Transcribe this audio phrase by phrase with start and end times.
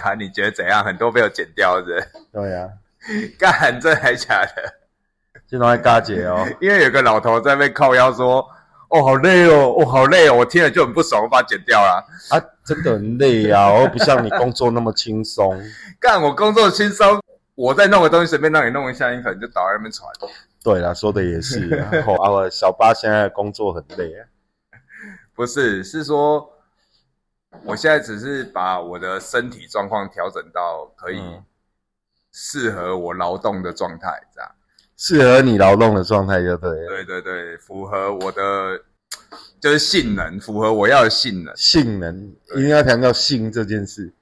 [0.00, 0.84] 短一卡，你觉得怎样？
[0.84, 2.68] 很多被我剪掉的， 对呀、
[3.38, 4.74] 干这还假的？
[5.48, 6.46] 这都在嘎姐哦。
[6.60, 8.46] 因为有个老头在那边靠腰说
[8.88, 12.04] ：“哦，好累哦，哦，好累哦。”我听了就很不爽，我把它剪掉了。
[12.30, 15.60] 啊，真的很累啊，我又不像你工作那么轻松。
[16.00, 17.20] 干我工作轻松，
[17.56, 20.08] 我再弄个东西随便让你弄一下，你可能就倒在那边喘。
[20.62, 24.26] 对啦，说的也是然后啊，我小八现在的工作很累啊。
[25.34, 26.48] 不是，是说
[27.64, 31.44] 我现在只是把我的身体状况调整到可以嗯
[32.32, 34.50] 适合我劳动的状态，这样。
[34.96, 36.88] 适合你劳动的状态就对了。
[36.88, 38.80] 对对对，符合我的
[39.58, 41.56] 就是性能，符合我要的性能。
[41.56, 44.12] 性能一定要强调性这件事，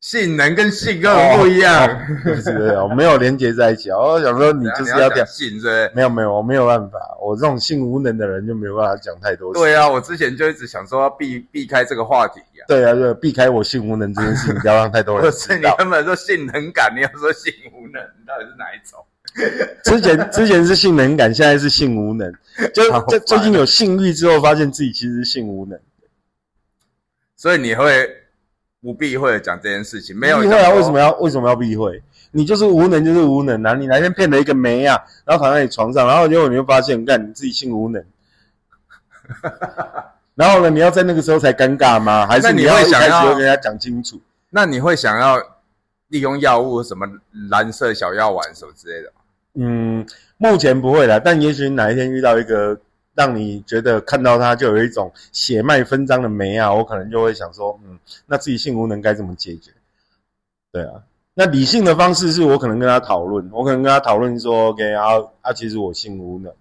[0.00, 1.86] 性能跟性根本不一样。
[1.86, 3.98] 哦不是哦，没有连接在一起啊。
[3.98, 5.90] 我想说你就是要讲，性，对不对？
[5.94, 9.52] 没有没有，我没有办法，我这种性无能的人就没有办法讲太多。
[9.52, 15.62] 对啊，我之前就一直想说要避避开这个话题呀、对啊，就避开我性无能这件事情，不要让太多人 不是你。
[15.78, 19.04] 根本说性能感，你要说性无能，你到底是哪一种？
[19.84, 22.32] 之前之前是性能感，现在是性无能。
[22.72, 25.78] 就好烦就最近有性欲之后，发现自己其实是性无能。
[27.36, 28.08] 所以你会
[28.80, 30.16] 不避讳的讲这件事情？
[30.16, 30.70] 没有避讳啊？
[30.70, 32.02] 为什么要为什么要避讳？
[32.30, 33.74] 你就是无能，就是无能啊！
[33.74, 38.04] 你哪天骗了一个梅啊，然后躺在你床上，然后结果你就发现，干你自己性无能。
[40.34, 42.26] 然后呢，你要在那个时候才尴尬吗？
[42.26, 44.20] 还是你要一开始会想要就跟人家讲清楚？
[44.50, 45.36] 那你会想要
[46.08, 47.06] 利用药物什么
[47.50, 49.20] 蓝色小药丸什么之类的吗？
[49.54, 52.78] 嗯，目前不会啦，但也许哪一天遇到一个
[53.18, 59.72] 让你觉得看到它就有一种血脉分张的美啊，我可能就会想说，嗯，那自己性无能该怎么解决？
[60.70, 61.02] 对啊，
[61.34, 65.06] 那理性的方式是我可能跟他讨论，我可能跟他讨论说，OK 啊
[65.40, 66.52] 啊，其实我性无能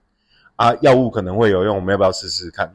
[0.55, 2.73] 啊，药物可能会有用，我们要不要试试看？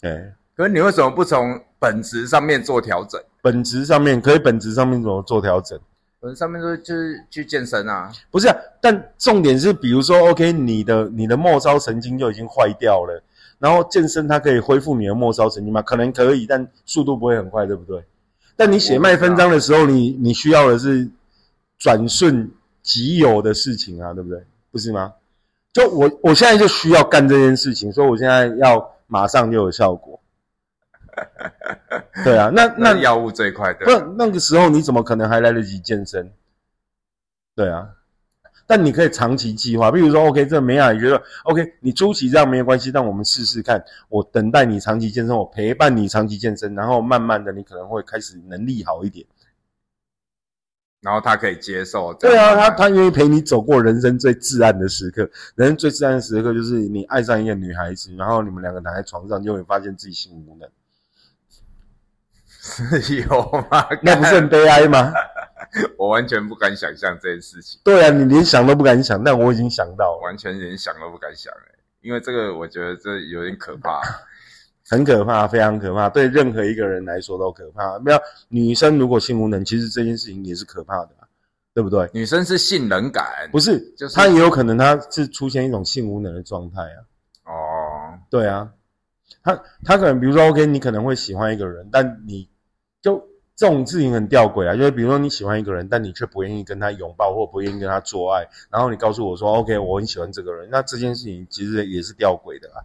[0.00, 3.20] 对，可是你为什么不从本质上面做调整？
[3.42, 5.76] 本质上面可以，本质上面怎么做调整？
[6.22, 13.20] 本质上面说就是去健身啊，不是、啊，但重点是，比如说，OK，你的你的末梢神经就已经坏掉了，
[13.58, 15.82] 然后健身它可以恢复你的末梢神经吗？
[15.82, 18.00] 可能可以，但速度不会很快，对不对？
[18.54, 21.10] 但你血脉分张的时候，你你需要的是
[21.76, 22.48] 转瞬
[22.84, 24.40] 即有的事情啊，对不对？
[24.70, 25.12] 不是吗？
[25.72, 30.20] 就我我现在就需要干这件事情，所以我现在要马上就有效果。
[32.24, 33.80] 对啊，那那那药物最快的。
[33.86, 36.32] 那那个时候你怎么可能还来得及健身？
[37.54, 37.88] 对啊，
[38.66, 43.84] 但你可以长期计划，比如说，OK，这美雅也觉得 OK，你初期这样没有关系，但我们试试看。
[44.08, 49.26] 我等待你长期健身，我陪伴你长期健身，然后慢慢的你可能会开始能力好一点。
[51.02, 55.28] 然后他可以接受对啊，他他愿意陪你走过人生最至暗的时刻。
[55.56, 60.72] 人生最至暗的时刻就是你爱上一个女孩子，然后你们两个躺在床上，就会发现自己性无能，是
[63.28, 63.86] 有吗？
[64.02, 65.12] 那不是很悲哀吗？
[65.96, 70.20] 我完全不敢想象这件事情，对啊，你连想都不敢想，但我已经想到了。
[70.24, 74.00] 完全连想都不敢想哎，因为这个我觉得这有点可怕。
[74.90, 77.98] 很可怕，非常可怕，对任何一个人来说都可怕。
[78.00, 78.18] 没有
[78.48, 81.24] 女生如果性无能，其实这件事情也是可怕的啊，
[81.72, 82.10] 对不对？
[82.12, 86.98] 女生是性冷感，不是，就是她也有可能她是出现一种性无能的状态啊。
[87.46, 88.68] 哦，对啊，
[89.42, 92.46] 她她可能比如说 OK，你可能会喜欢一个人，但你
[93.02, 93.22] 就
[93.54, 102.80] 这种事情很吊诡啊，就是比如说你喜欢一个人，但你却不愿意跟他拥抱或不愿意跟他做爱，然后你告诉我说 OK，我很喜欢这个人，那这件事情其实也是吊诡的啊。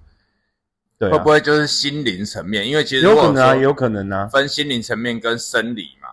[1.00, 2.68] 对啊，会不会就是心灵层面？
[2.68, 4.28] 因为其实有可能啊，有可能啊。
[4.28, 6.10] 分心灵层面跟生理嘛。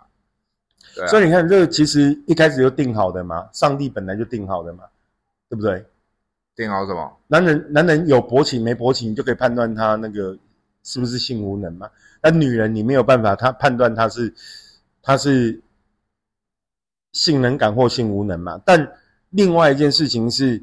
[0.95, 4.85] 对啊，所以你看，这个其实一开始就定好的嘛，上帝本来就定好的嘛，
[5.49, 5.85] 对不对？
[6.55, 7.17] 定好什么？
[7.27, 10.39] 男人男人有勃起没勃起，你就可以判断他那个
[10.85, 11.91] 是不是性无能嘛。
[12.25, 14.33] 但女人你没有办法，她判断她是
[15.03, 15.61] 她是
[17.13, 18.59] 性能感或性无能嘛。
[18.65, 18.91] 但
[19.29, 20.63] 另外一件事情是，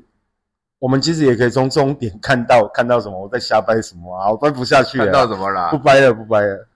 [0.79, 5.77] 我们其实也可以从终点看到看到什么，我在瞎掰什么啊，我掰不下去了看啦，到什么啦不？
[5.77, 6.67] 掰了不掰了。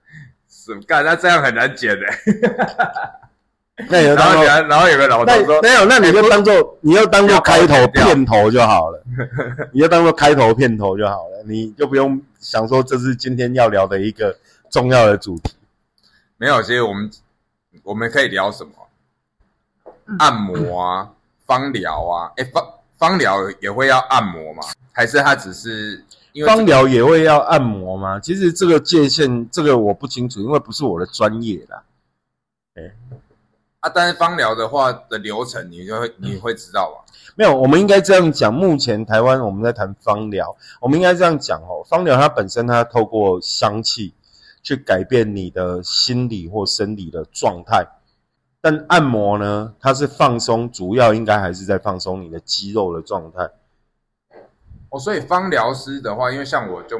[0.48, 1.04] 什么干？
[1.04, 2.06] 那这样很难剪的。
[3.90, 9.02] 那你就当做然后然后有个老头说那没有，那你就当做你就当做开头片头就好了，
[9.72, 14.34] 你就当做开头片头就好了，你就不用想说这是今天要聊的一个
[14.70, 15.54] 重要的主题。
[16.36, 17.10] 没有，其实我们
[17.82, 18.72] 我们可以聊什么？
[20.18, 21.10] 按摩啊，
[21.46, 22.64] 芳疗啊，哎，芳
[22.96, 24.62] 芳疗也会要按摩吗？
[24.92, 28.20] 还是它只是因为这个芳疗也会要按摩吗？
[28.20, 31.82] 其实这个界限，这个我不清楚，因为不是我的专业啦。
[33.80, 33.90] 啊？
[33.94, 37.12] 但是芳疗的话的流程，你就会你会知道吧？
[37.34, 38.54] 没有，我们应该这样讲。
[38.54, 41.84] 目前台湾我们在谈芳疗，我们应该这样讲哦。
[41.86, 44.14] 芳疗它本身它透过香气
[44.66, 47.86] 去改变你的心理或生理的状态，
[48.60, 53.48] 但按摩呢，它是放松，主要应该还是在放松你的肌肉的状态。
[54.88, 56.98] 哦，所以芳疗师的话，因为像我就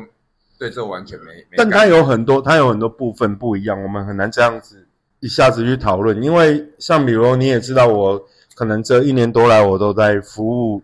[0.57, 4.87] 对这完全没，没但它有很多，它有很多部分不一样，我们很难这样子
[5.19, 6.23] 一下子去讨论。
[6.23, 10.81] 因为像比如你也知道，我可能这一年多来我都在服务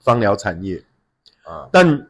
[0.00, 0.82] 芳疗产业，
[1.44, 2.08] 啊，但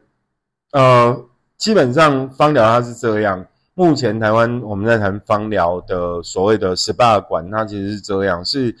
[0.71, 1.25] 呃，
[1.57, 3.45] 基本上芳疗它是这样。
[3.77, 8.75] 目前台湾我们在谈芳疗的所谓的 SPA 馆，它其实是这样：是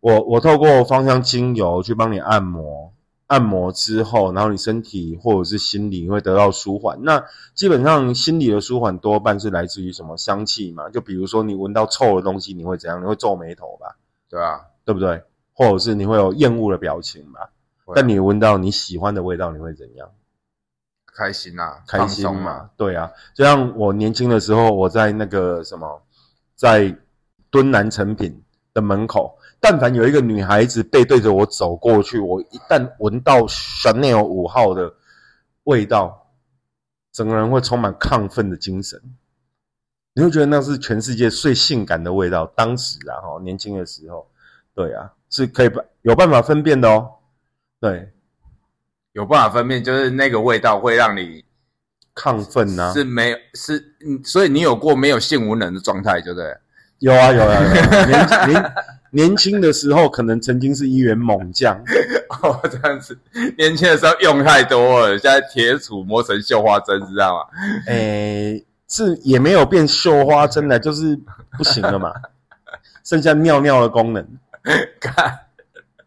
[0.00, 2.92] 我我透过芳香精油去帮你按摩，
[3.26, 6.98] 按摩之后，然后你身体或者是心理会得到舒缓。
[7.04, 10.90] 那基本上心理的舒缓多半是来自于什么香气嘛？
[10.90, 13.00] 就比如说你闻到臭的东西，你会怎样？
[13.00, 13.96] 你会皱眉头吧，
[14.28, 15.22] 对啊，对不对？
[15.54, 17.48] 或者是你会有厌恶的表情吧？
[17.94, 20.06] 但你闻到你喜欢的味道，你会怎样？
[21.16, 26.02] 开心啊，开心放松嘛，，对啊，就像我年轻的时候，我在那个什么，
[26.54, 26.94] 在
[27.50, 28.42] 敦南成品
[28.74, 34.92] 的门口，但凡有一个女孩子背对着我走过去，我一旦闻到 Chanel 五号的
[35.64, 36.28] 味道，
[37.12, 39.00] 整个人会充满亢奋的精神，
[40.12, 42.44] 你会觉得那是全世界最性感的味道。
[42.54, 44.28] 当时啊，哈，年轻的时候，
[44.74, 47.10] 对啊，是可以办有办法分辨的哦，
[47.80, 48.12] 对，
[49.16, 51.42] 有办法分辨，就是那个味道会让你
[52.14, 56.54] 亢奋啊，是没有是，嗯所以你有过没有性无能的状态，对不对？
[56.98, 58.72] 有啊有啊有啊， 年年
[59.10, 61.74] 年轻的时候可能曾经是一员猛将，
[62.42, 63.18] 哦，这样子，
[63.56, 67.44] 年轻的时候用太多了，现在铁杵磨成绣花针，知道吗？
[67.88, 71.18] 诶、是也没有变绣花针了，就是
[71.56, 72.12] 不行了嘛，
[73.02, 74.26] 剩下尿尿的功能。
[75.00, 75.38] 看，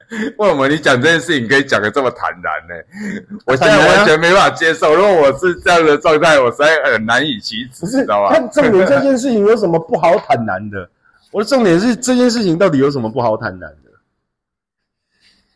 [0.37, 3.39] 为什么你讲这件事情可以讲的这么坦然呢？
[3.45, 8.31] 我现在完全没办法接受，如果我是这样的状态，我实在很难以启齿，知道吧？
[8.33, 10.89] 但重点这件事情有什么不好坦然的？
[11.31, 13.89] 我的重点是这件事情到底有什么不好坦然的？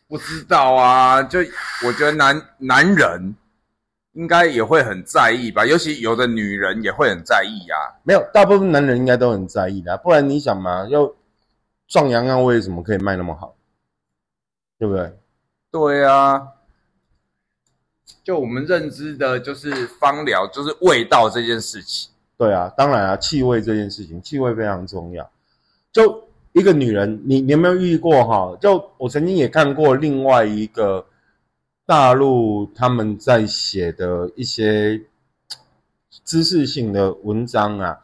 [0.08, 1.40] 不知道啊，就
[1.84, 3.36] 我觉得男男人
[4.12, 7.78] 应该也会很在意吧，尤其有的女人也会很在意啊。
[8.04, 11.12] 没有，大部分男人应该都很在意的啊、不然你想嘛，要
[11.88, 13.56] 壮阳药为什么可以卖那么好？
[14.84, 15.14] 对不对？
[15.72, 16.46] 对啊，
[18.22, 22.12] 就我们认知的，就是芳疗，就是味道这件事情。
[22.38, 25.32] 对啊，当然啊，气味这件事情，气味非常重要。
[25.94, 26.22] 就
[26.52, 28.58] 一个女人，你你有没有遇过哈？
[28.60, 31.06] 就我曾经也看过另外一个
[31.86, 35.02] 大陆他们在写的一些
[36.26, 38.02] 知识性的文章啊，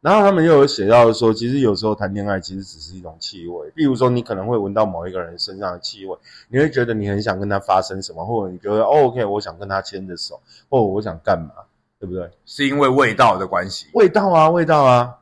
[0.00, 6.16] 然后他们又有写到说，其实有时候谈恋爱其实只是一种气味，比如说你可能会闻到某一个人身上的气味，
[6.48, 11.64] 你会觉得你很想跟他发生什么，或者你觉得、哦、OK，我想跟他牵着手，或者我想干嘛，
[11.98, 12.30] 对不对？
[12.46, 13.86] 是因为味道的关系。
[13.94, 15.18] 味道啊，味道啊，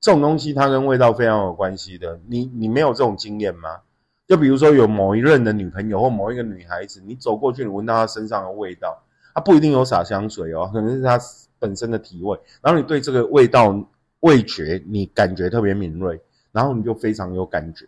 [0.00, 2.20] 这种东西它跟味道非常有关系的。
[2.28, 3.80] 你你没有这种经验吗？
[4.28, 8.96] 就比如说有某一任的女朋友或某一个女孩子，你走过去，你闻到她身上的味道，
[9.34, 11.18] 她不一定有洒香水哦，可能是她
[11.58, 13.74] 本身的体味，然后你对这个味道
[14.20, 16.20] 味觉你感觉特别敏锐，
[16.52, 17.86] 然后你就非常有感觉，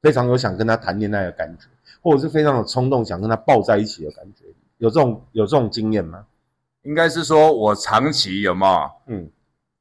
[0.00, 1.66] 非常有想跟他谈恋爱的感觉，
[2.00, 4.44] 或者是非常有冲动想跟他抱在一起的感觉。
[4.78, 6.26] 有这种有这种经验吗？
[6.82, 9.30] 应该是说我长期有没有嗯，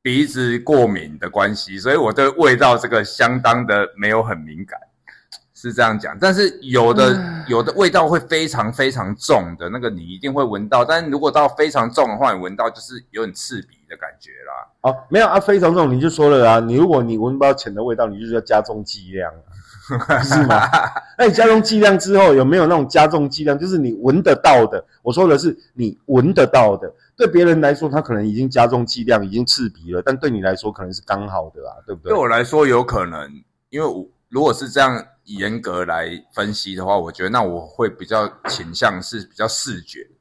[0.03, 4.79] 鼻子过敏的关系，所以我对味道这个相当的没有很敏感，
[5.55, 6.15] 是这样讲。
[6.19, 10.85] 但是有的、有的味道会非常非常重的那个，你一定会闻到。
[10.85, 14.89] 但是如果到非常重的话，你闻到就是有点刺鼻的感觉啦。
[14.89, 19.31] 哦，没有啊，非常重，你就说了啊，你如果你闻不到钱的味道，你就是要加重剂量
[20.07, 20.67] 啊， 是吗？
[21.17, 24.83] 那你加重剂量之后，有没有那种加重剂量，就是你闻得到的？
[25.03, 32.17] 我说的是你闻得到的，对别人来说，他可能已经加重剂量，已经刺鼻了，但对你来说可能是刚好的啊，对不对对？
[32.17, 33.29] 我来说有可能，
[33.69, 39.99] 因为我如果是这样严格来分析的话，我觉得那我会比较倾向是比较视觉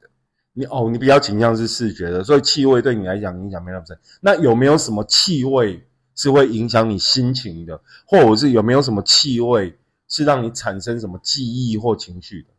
[0.53, 3.97] 你哦，你比较倾向是视觉的，所以气味对你来讲影响没那么深。
[4.19, 5.81] 那有没有什么气味
[6.15, 9.77] 是会影响你心情的，或者是有没有什么气味
[10.07, 12.49] 是让你产生什么记忆或情绪的？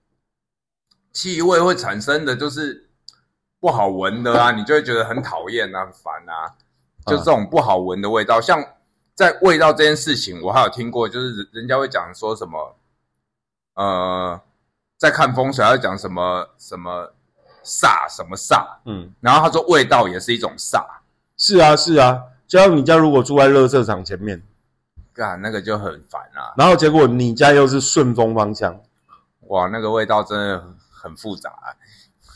[1.12, 2.88] 气味会产生的就是
[3.60, 6.56] 不好闻的啊，你就会觉得很讨厌啊、很烦啊，
[7.06, 8.40] 就这种不好闻的味道。
[8.40, 8.64] 像
[9.14, 12.76] 在味道这件事情，我还有听过，就是人人家会讲说什么，
[13.74, 14.40] 呃，
[14.96, 17.12] 在看风水，他会讲什么什么
[17.64, 20.84] 煞什么煞，嗯，然后他说味道也是一种煞，
[21.36, 22.20] 是啊，是啊。
[22.46, 24.42] 就像你家如果住在垃圾场前面，
[25.14, 28.78] 干那个就很烦啊，然后结果你家又是顺风方向，
[29.48, 31.72] 哇，那个味道真的很很复杂、啊。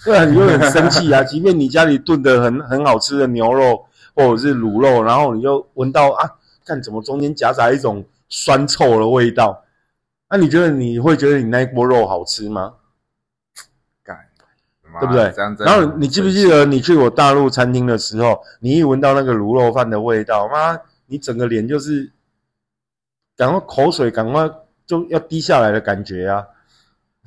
[0.05, 1.23] 对啊，你就很生气啊。
[1.25, 6.31] 即便你家里炖的很很好吃的牛肉或者是卤肉，然后你就闻到啊，
[6.65, 9.65] 看怎么中间夹杂一种酸臭的味道。
[10.31, 12.73] 那你觉得你会觉得你那一锅肉好吃吗？
[15.01, 15.57] 对不对这样？
[15.61, 22.11] 然后你记不记得你去我大陆餐厅的时候，你一闻到那个卤肉饭的味道，妈，你整个脸就是
[23.37, 24.51] 赶快口水赶快
[24.87, 26.39] 就要滴下来的感觉啊！
[26.39, 26.47] 啊？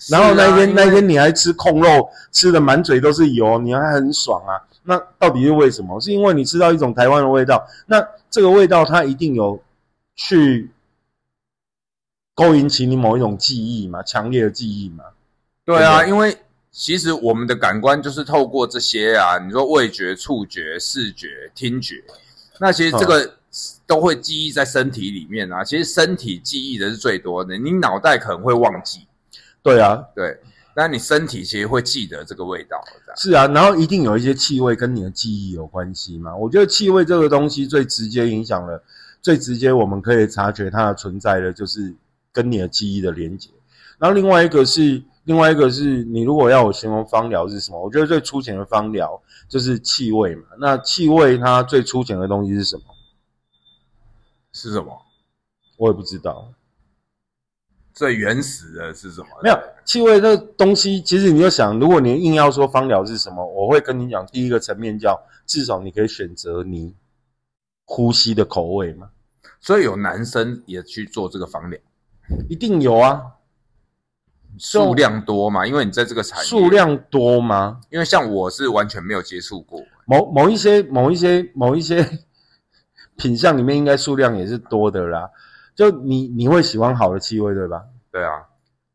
[0.09, 4.55] 然后那一天、那一天你还吃控肉，吃的满嘴都是油，你还很爽啊！
[4.83, 5.99] 那到底是为什么？
[5.99, 9.61] 是因为你吃到一种台湾的味道，那这个味道它一定有
[10.15, 10.71] 去
[12.33, 15.03] 勾引起你某一种记忆嘛，强烈的记忆嘛。
[15.65, 16.35] 对啊，因为
[16.71, 22.03] 其实我们的感官就是透过这些啊，你说味觉、触觉、视觉、听觉，
[22.59, 23.35] 那其实这个
[23.88, 25.63] 都会记忆在身体里面啊。
[25.63, 29.07] 其实身体记忆的是最多的，你脑袋可能会忘记，
[29.63, 30.38] 对啊，对，
[30.75, 32.79] 但你身体其实会记得这个味道，
[33.17, 36.35] 是啊，然后一定有一些气味跟你的记忆有关系嘛。
[36.35, 38.81] 我觉得气味这个东西最直接影响了，
[39.21, 41.93] 最直接我们可以察觉它的存在的，就是
[42.31, 43.49] 跟你的记忆的连接。
[43.97, 50.41] 然后另外一个是，另外一个是你如果要我形容芳疗是什么，我觉得最粗浅的芳疗就是气味嘛。
[50.59, 52.83] 那气味它最粗浅的东西是什么？
[54.53, 55.00] 是什么？
[55.77, 56.51] 我也不知道。
[57.93, 59.27] 最原始的是什么？
[59.43, 66.95] 没有气味这东西，其实你就想，如果你硬要说芳疗是什么，我会跟你讲，第一个层面叫至少你可以选择你
[67.86, 69.12] 呼吸的口味嘛。
[69.62, 71.79] 所以有男生也去做这个芳疗，
[72.50, 73.21] 一定有啊，
[74.59, 75.65] 数量多嘛？
[75.65, 77.79] 因为你在这个产业，数量多吗？
[77.89, 82.05] 因为像我是完全没有接触过，某某一些某一些某一些
[83.17, 85.29] 品相里面，应该数量也是多的啦。
[85.75, 87.83] 就你你会喜欢好的气味，对吧？
[88.11, 88.45] 对啊，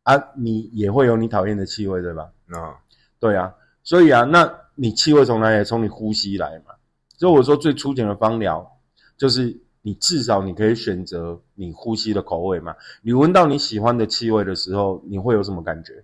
[0.02, 2.28] 啊，你也会有你讨厌的气味，对吧？
[2.47, 2.75] 那
[3.18, 3.52] 对啊，
[3.83, 5.64] 所以啊，那你气味从哪里？
[5.64, 6.75] 从你呼吸来嘛。
[7.16, 8.71] 所以我说最粗浅的芳疗，
[9.16, 9.56] 就是
[9.87, 12.75] 你至少你可以选择你呼吸的口味嘛。
[13.03, 16.03] 你闻到你喜欢的气味的时候，你会有什么感觉？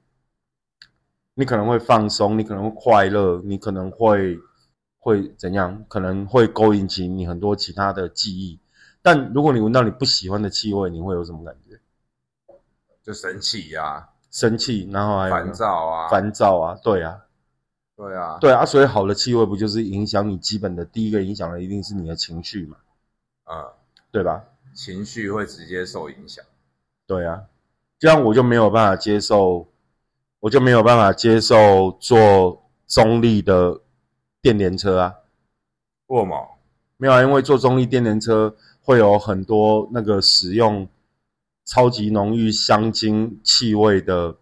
[1.33, 4.39] 你可能会放松，你可能会快乐，你可能会
[4.99, 5.83] 会怎样？
[5.89, 8.61] 可能会勾引起你很多其他的记忆。
[9.01, 11.81] 但如果你闻到你不喜欢的气味，你会有什么感觉？
[13.03, 17.19] 就生气呀、生气，然后还烦躁啊，烦躁啊，对啊，
[17.97, 22.77] 对啊，对啊，所以好的气味不就是影响你基本的第一个影响的一定是你的情绪嘛，
[23.51, 23.73] 嗯，
[24.13, 24.45] 对吧？
[24.73, 26.45] 情绪会直接受影响。
[27.07, 27.43] 对啊，
[27.99, 29.67] 这样我就没有办法接受，
[30.39, 33.81] 我就没有办法接受坐中立的
[34.41, 35.15] 电联车啊，
[36.07, 36.59] 为什么？
[36.97, 40.89] 没有啊，因为坐中立电联车会有很多那个使用
[41.65, 44.37] 超级浓郁香精气味的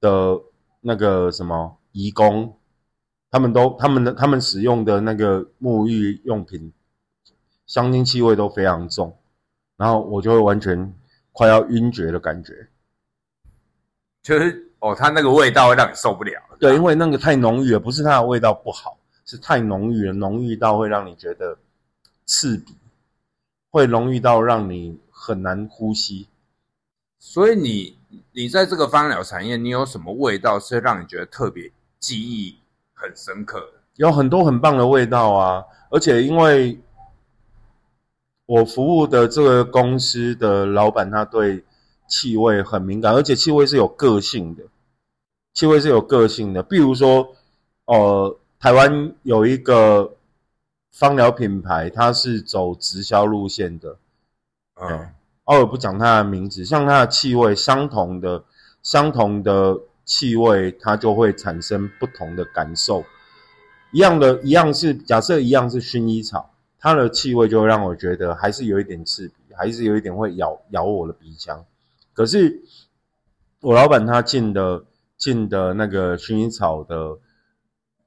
[0.00, 0.38] 的
[0.80, 2.58] 那个什么移工，
[3.30, 6.72] 他们都他们的他们使用的那个沐浴用品
[7.68, 9.16] 香精气味都非常重，
[9.76, 10.92] 然后我就会完全
[11.30, 12.68] 快要晕厥的感觉。
[14.22, 16.32] 就是哦，它那个味道会让你受不了。
[16.58, 21.56] 对，因为那个太浓郁了，不是它的味道不好，是太浓郁了，浓郁到会让你觉得
[22.26, 22.74] 刺鼻，
[23.70, 26.26] 会浓郁到让你很难呼吸。
[27.18, 27.98] 所以你
[28.32, 32.58] 你在这个芳疗产业，你有什么味道是让你觉得特别记忆
[32.94, 33.80] 很深刻的？
[33.96, 36.78] 有很多很棒的味道啊，而且因为
[38.48, 41.62] 我服务的这个公司的老板，他对
[42.08, 44.62] 气味很敏感，而且气味是有个性的，
[45.52, 46.62] 气味是有个性的。
[46.62, 47.28] 比如说，
[47.84, 50.14] 呃，台湾有一个
[50.92, 53.98] 芳疗品牌，它是走直销路线的，
[54.80, 55.10] 嗯，
[55.44, 58.42] 哦，我不讲它的名字，像它的气味相同的、
[58.82, 63.04] 相同的气味，它就会产生不同的感受。
[63.92, 71.64] 一样的，一样是假设一样是薰衣草，它的气味就会让我觉得还是有一点刺鼻，还是有一点会咬咬我的鼻腔。
[72.12, 72.62] 可是
[73.60, 74.84] 我老板他进的
[75.16, 77.18] 进的那个薰衣草的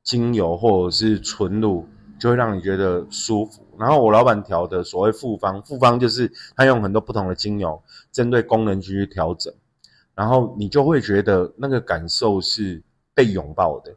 [0.03, 1.85] 精油或者是纯露，
[2.19, 3.67] 就会让你觉得舒服。
[3.77, 9.53] 然后我老板调的所谓复方，复方就是他用很多不同的精油，针对功能区去调整，
[10.15, 12.81] 然后你就会觉得那个感受是
[13.13, 13.95] 被拥抱的。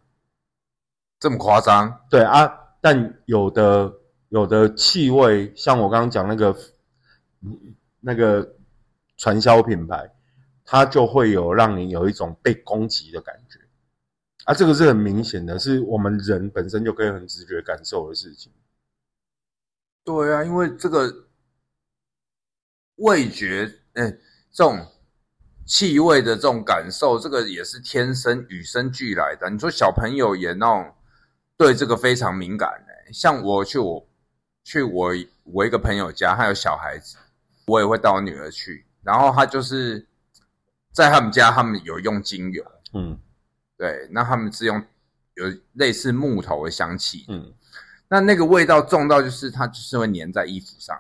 [1.21, 2.01] 这么夸张？
[2.11, 3.93] 对啊，但有的
[4.35, 6.57] 有的气味，像我刚刚讲那个
[8.01, 8.57] 那个
[9.17, 10.13] 传销品牌，
[10.65, 13.61] 它就会有让你有一种被攻击的感觉
[14.43, 18.51] 啊，这个是很明显的，是我们人本身就可以很直觉感受的事情。
[20.03, 21.29] 对啊，因为这个
[22.97, 24.19] 味觉，嗯，
[24.51, 24.85] 这种
[25.65, 29.49] 气味的这种感受，这个也是天生与生俱来的。
[29.49, 30.93] 你说小朋友也那种
[31.57, 34.05] 对这个非常敏感、欸，像我去我
[34.65, 35.13] 去我
[35.45, 37.17] 我一个朋友家，他有小孩子，
[37.67, 40.07] 我也会带我女儿去，然后他就是
[40.93, 43.19] 在他们家，他们有用精油，嗯
[43.77, 44.83] 对，那他们是用
[45.35, 45.45] 有
[45.75, 47.53] 类似木头的香气，嗯，
[48.09, 50.99] 那那个味道重到就是它就是会粘在衣服上。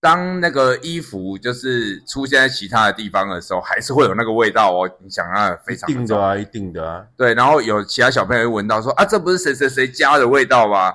[0.00, 4.90] 当那个衣服就是出现在其他的地方的时候，还是会有那个味道哦。
[4.98, 10.92] 你想啊，非一常重定的啊，一定的啊，对，然后有其他小朋友会闻到说啊，这不是谁谁谁家的味道吗？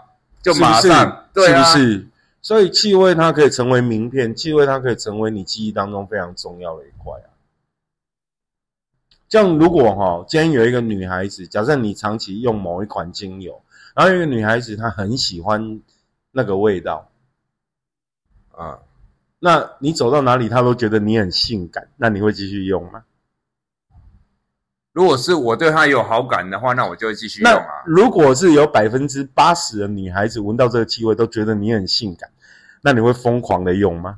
[0.47, 0.71] 就是不是？
[0.71, 2.07] 马上对是不啊，是？
[2.41, 7.27] 所以气味它可以成为名片，气味它可以成为你记忆当中非常重要的一块啊。
[9.27, 13.61] 像如果哈、今天有一个女孩子，假设你长期用某一款精油，
[13.93, 15.81] 然后有一个女孩子她很喜欢
[16.31, 17.09] 那个味道，
[18.51, 18.79] 啊，
[19.39, 23.03] 那你走到哪里她都觉得你很性感，那你会继续用吗？
[24.97, 27.83] 如果是我对他有好感的话，那我就会继续用啊。
[27.85, 32.27] 如果是有百分之八十的女孩子闻到这个气味都觉得你很性感，
[32.81, 34.17] 那你会疯狂的用吗？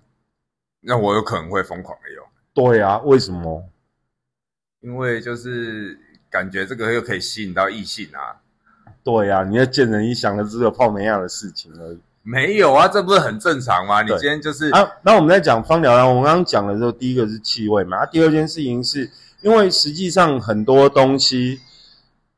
[0.80, 3.62] 那我有可能会疯狂的用，对啊，为什么？
[4.80, 8.40] 因为就是感觉这个又可以吸引到异性啊。
[9.04, 14.02] 对啊，你要见人一想的只有泡梅亚的事情而已没有啊，这不是很正常吗？
[14.02, 14.90] 你今天就是啊。
[15.02, 21.60] 那我们在讲芳疗啊，我们刚刚讲了之后，第一个是气味嘛，啊、第二件事情是因为实际上很多东西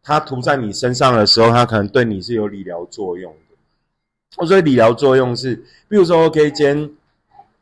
[0.03, 4.45] 它涂在你身上的时候，它可能对你是有理疗作用的。
[4.45, 5.55] 所以理疗作用是，
[5.87, 6.91] 比如说 OK，今天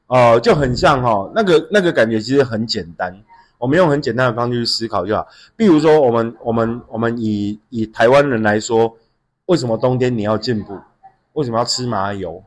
[0.08, 3.24] 呃就很像哈、哦，那个那个感觉其实很简单。
[3.58, 5.28] 我们用很简单的方式去思考就好。
[5.58, 8.98] 比如说，我们我们我们以以台湾人来说，
[9.48, 10.80] 为什么冬天你要进补？
[11.34, 12.42] 为什么要吃麻油？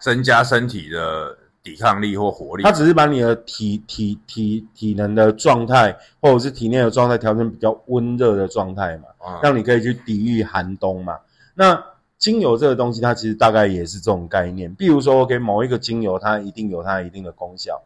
[0.00, 1.36] 增加身体的
[1.68, 2.72] 抵抗力或活力它。
[2.72, 11.18] 只是把你的体体体体能的状态，或者是体内的状态调成比较温热的状态嘛，嗯让你可以去抵御寒冬嘛。
[11.54, 11.82] 那
[12.18, 14.74] 精油这个东西，它其实大概也是这种概念。
[14.74, 17.80] 比如说，OK，某一个精油它一定有它一定的功效，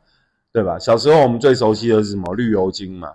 [0.52, 0.78] 对吧？
[0.78, 2.35] 小时候我们最熟悉的是什么？
[2.35, 3.12] 绿油精嘛。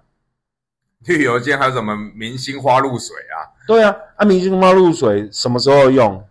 [1.06, 3.38] 绿油精还有什么明星花露水啊？
[3.68, 6.24] 对啊，啊，明星花露水什么时候用？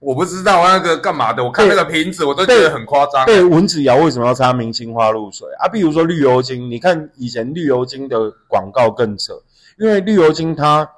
[0.00, 3.26] 我不知道那个干嘛的，我看那个瓶子我都觉得很夸张。
[3.26, 5.68] 对，蚊子咬为什么要擦明星花露水啊？
[5.68, 9.34] 比如说绿油精，你看以前绿油精的广告更扯，
[9.78, 10.88] 因为绿油精它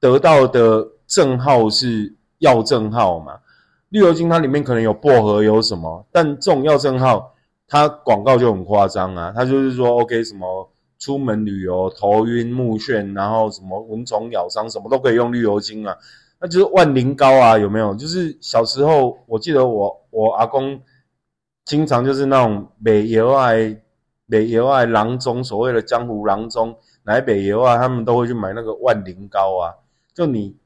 [0.00, 3.38] 得到的证号是药证号嘛，
[3.90, 7.32] 绿油精它里面可能有薄荷有什么，但这种药证号
[7.68, 10.68] 它广告就很夸张啊，它就是说 OK 什么
[10.98, 15.94] 出门旅游头晕目眩，然后什么蚊虫咬伤什么都可以用绿油精啊。
[16.40, 17.94] 那就是万灵膏啊，有没有？
[17.94, 20.80] 就是小时候，我记得我我阿公
[21.64, 23.76] 经常就是那种北游爱
[24.28, 29.74] 北游爱郎中，所谓的江湖郎中，来北游啊，他们都会去买那个万灵膏啊。
[30.14, 30.56] 就你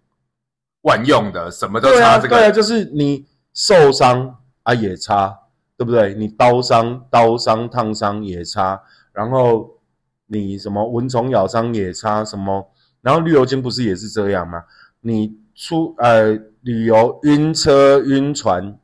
[0.82, 2.37] 万用的，什么都擦这个。
[2.37, 5.38] 对啊，就是你受伤啊也擦，
[5.76, 6.14] 对不对？
[6.14, 8.82] 你刀伤、刀伤、烫伤也擦，
[9.12, 9.78] 然后
[10.26, 14.64] 你什么蚊虫咬伤也擦，什么，然后绿油精不是也是这样吗？
[15.00, 18.78] 你出呃旅游晕车晕船，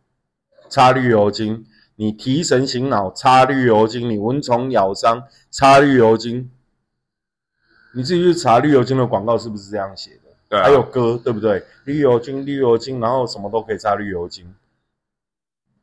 [0.69, 1.65] 擦绿油精；
[1.97, 6.51] 你提神醒脑，擦绿油精；你蚊虫咬伤，擦绿油精。
[7.95, 10.31] 你自己去查绿油精的广告是不是这样写的？
[10.49, 11.65] 对啊，还有歌，对不对？
[11.85, 14.55] 绿油精，绿油精，然后什么都可以擦绿油精。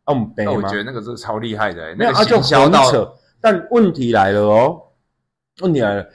[0.03, 0.77] 啊，我们我觉？
[0.77, 3.13] 得那个是超厉害的、欸，没有，那个啊就很扯。
[3.41, 4.81] 但问题来了哦，
[5.61, 6.09] 问题来了，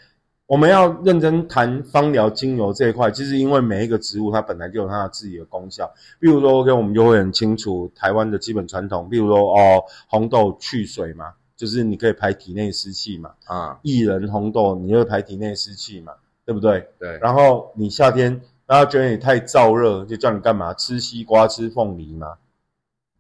[0.51, 3.09] 我们要认真谈芳疗精油这一块。
[3.09, 13.31] 其实因为每一个植物它本来就有它自己的功效，比如说 OK，我们就会很清楚台湾的基本传统，比如说哦，红豆去水嘛，就是你可以排体内湿气嘛。
[13.45, 16.85] 啊、薏仁红豆，你会排体内湿气嘛，对不对？
[16.99, 20.75] 对，然后你夏天，大家觉得你太燥热，就叫你干嘛？
[20.75, 22.27] 吃西瓜、吃凤梨嘛，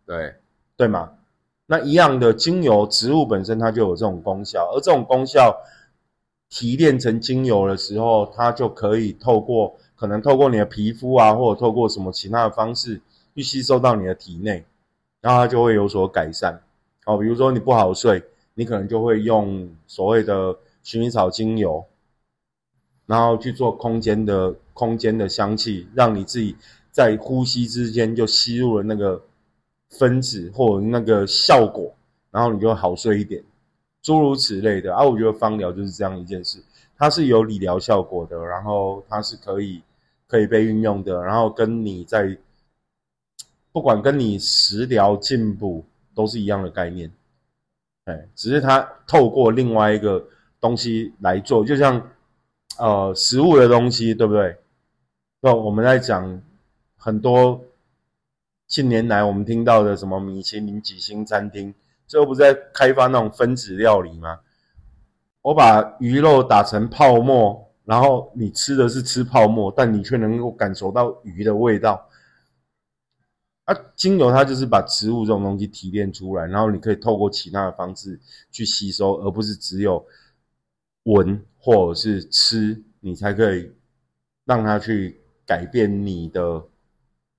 [0.04, 0.34] 对，
[0.76, 1.10] 对嘛？
[1.66, 5.56] 那一样的精油，植物本身它就有这种功效，而这种功效
[6.50, 13.00] 提炼成精油的时候，它就可以透过可能透过你的皮肤啊，或者透过什么其他的方式
[13.34, 14.64] 去吸收到你的体内，
[15.20, 16.60] 然后它就会有所改善。
[17.04, 18.22] 好，比如说你不好睡，
[18.54, 21.84] 你可能就会用所谓的薰衣草精油，
[23.06, 26.56] 然后去做空间的空间的香气，让你自己
[26.90, 29.22] 在呼吸之间就吸入了那个
[29.88, 31.94] 分子或者那个效果，
[32.30, 33.42] 然后你就好睡一点，
[34.02, 35.04] 诸如此类的啊。
[35.04, 36.62] 我觉得芳疗就是这样一件事，
[36.96, 39.82] 它是有理疗效果的，然后它是可以
[40.26, 42.36] 可以被运用的，然后跟你在
[43.72, 45.84] 不管跟你食疗进补
[46.14, 47.10] 都是一样的概念，
[48.04, 50.24] 哎，只是它透过另外一个
[50.60, 52.10] 东西来做，就像
[52.78, 54.56] 呃食物的东西，对不对？
[55.40, 56.42] 那我们在讲
[56.96, 57.64] 很多
[58.66, 61.72] 近年来我们听到的什么米其林几星餐厅，
[62.10, 64.40] 最后不是在开发那种分子料理吗？
[65.42, 72.08] 我把鱼肉打成泡沫，然后你吃的是吃泡沫，但你却能够感受到鱼的味道。
[73.66, 78.18] 啊，精油它就是把植物这种东西提炼出来，然后你可以透过其他的方式
[78.50, 80.04] 去吸收，而不是只有
[81.04, 83.72] 闻或者是吃，你才可以
[84.44, 86.64] 让它去改变你的，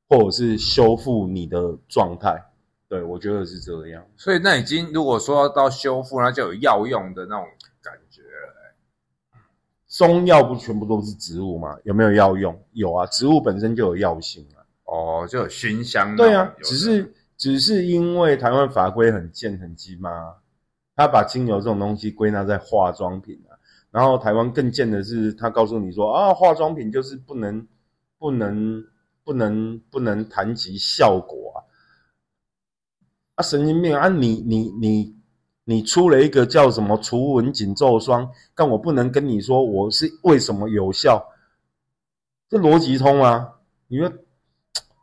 [0.08, 2.46] 或者是修复你的状态。
[2.92, 4.06] 对我觉得是这样。
[4.18, 7.48] 所以那已经如果说到修复，那就有药用的那种
[7.82, 9.40] 感觉了、
[9.88, 11.78] 中药不全部都是植物吗？
[11.86, 12.54] 有没有药用？
[12.74, 14.60] 有啊，植物本身就有药性啊。
[14.84, 16.18] 哦，就有熏香。
[16.18, 20.36] 对啊，只是只是因为台湾法规很贱很鸡妈，
[20.94, 23.56] 他把精油这种东西归纳在化妆品啊。
[23.90, 27.66] 然后台湾更贱的是，他告诉你说啊，化妆品就是不能
[28.20, 28.84] 不能
[29.24, 31.64] 不能不能谈及效果啊。
[33.42, 34.08] 啊，神经病啊！
[34.08, 35.16] 你你你
[35.64, 41.26] 你出了一个叫什么除蚊紧皱霜，但我不能跟你说我是为什么有效，
[42.48, 43.50] 这逻辑通吗？
[43.88, 44.08] 你说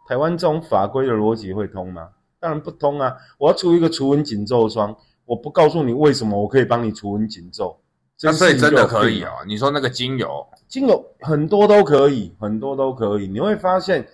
[0.07, 2.11] 台湾这种法规的逻辑会通吗？
[2.38, 3.16] 当然不通啊！
[3.38, 7.77] 我要出一个除蚊紧皱霜，我不告诉你为什么我可以帮你除蚊紧皱，
[8.22, 9.33] 那所以真的可以啊！
[9.33, 9.44] 哦。
[9.48, 13.27] 你说那个精油，精油很多都可以，很多都可以。
[13.27, 14.07] 你会发现，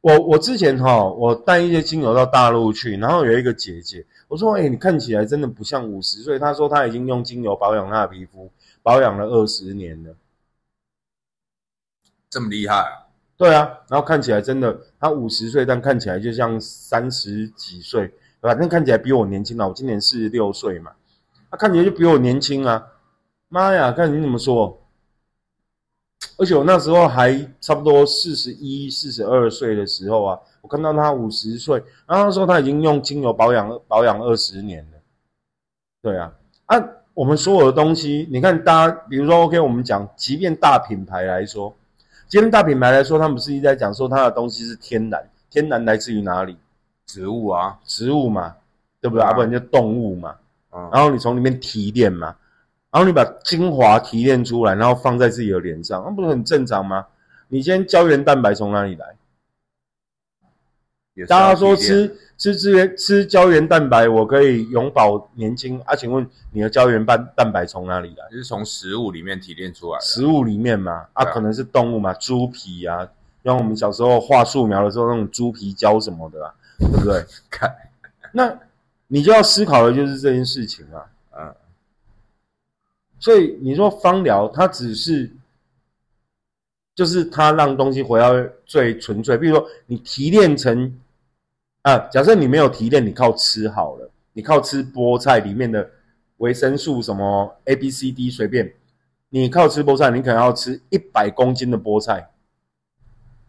[0.00, 8.50] 我我之前哈，我带一些精油到大陆去，然后有一个姐姐，我说：“哎、你看起来真的不像五十岁。”她说她已经用精油保养她的皮肤，
[8.82, 10.14] 保养了二十年了。
[12.30, 13.08] 这么厉害啊？
[13.36, 19.66] 对啊，然后看起来真的，她五十岁，但看起来就像三十几岁，反正看起来比我年轻了。
[19.66, 20.92] 我今年四十六岁嘛，
[21.50, 22.86] 她看起来就比我年轻啊！
[23.48, 24.80] 妈呀，看你怎么说？
[26.36, 34.98] 而且我那时候还差不多四十一、四十二岁的时候啊，我看到他五十岁，然后他说他已经用精油保养保养二十年了。
[36.02, 36.32] 对啊，
[36.66, 36.76] 啊，
[37.14, 41.74] 我们所有的东西，你看大家，比如说 OK，我们讲，即便大品牌来说，
[42.28, 46.56] 即便大品牌来说，他们不是一直在讲说它的东西是天然，天然来自于哪里？
[47.06, 48.54] 植物啊，植物嘛，
[49.00, 49.24] 对不对？
[49.24, 50.36] 啊要、不然就动物嘛。
[50.72, 52.36] 嗯，然后你从里面提炼嘛，
[52.90, 57.06] 然后你把精华提炼出来，然后放在自己的脸上，那不是很正常吗？
[57.48, 59.06] 你今天胶原蛋白从哪里来？
[61.26, 65.96] 大家说吃吃资源吃胶原蛋白，我可以永葆年轻啊？
[65.96, 68.24] 请问你的胶原蛋蛋白从哪里来？
[68.30, 70.04] 就是从食物里面提炼出来的。
[70.04, 73.08] 食物里面嘛，啊，啊可能是动物嘛，猪皮啊，
[73.42, 77.24] 像我们小时候画素描的时候那种猪皮胶什么的啊，对不对？
[77.50, 77.74] 看，
[78.30, 78.56] 那
[79.08, 81.04] 你就要思考的就是这件事情啊。
[83.20, 85.30] 所以你说芳疗，它只是，
[86.94, 88.32] 就是它让东西回到
[88.64, 89.36] 最纯粹。
[89.36, 90.96] 比如说你提炼成，
[91.82, 95.90] 啊，假设你没有提炼，你靠吃好了，你靠吃菠菜里面的
[96.36, 98.72] 维生素什么 A、B、C、D 随便，
[99.30, 102.30] 你靠吃菠菜，你可能要吃一百公斤的菠菜，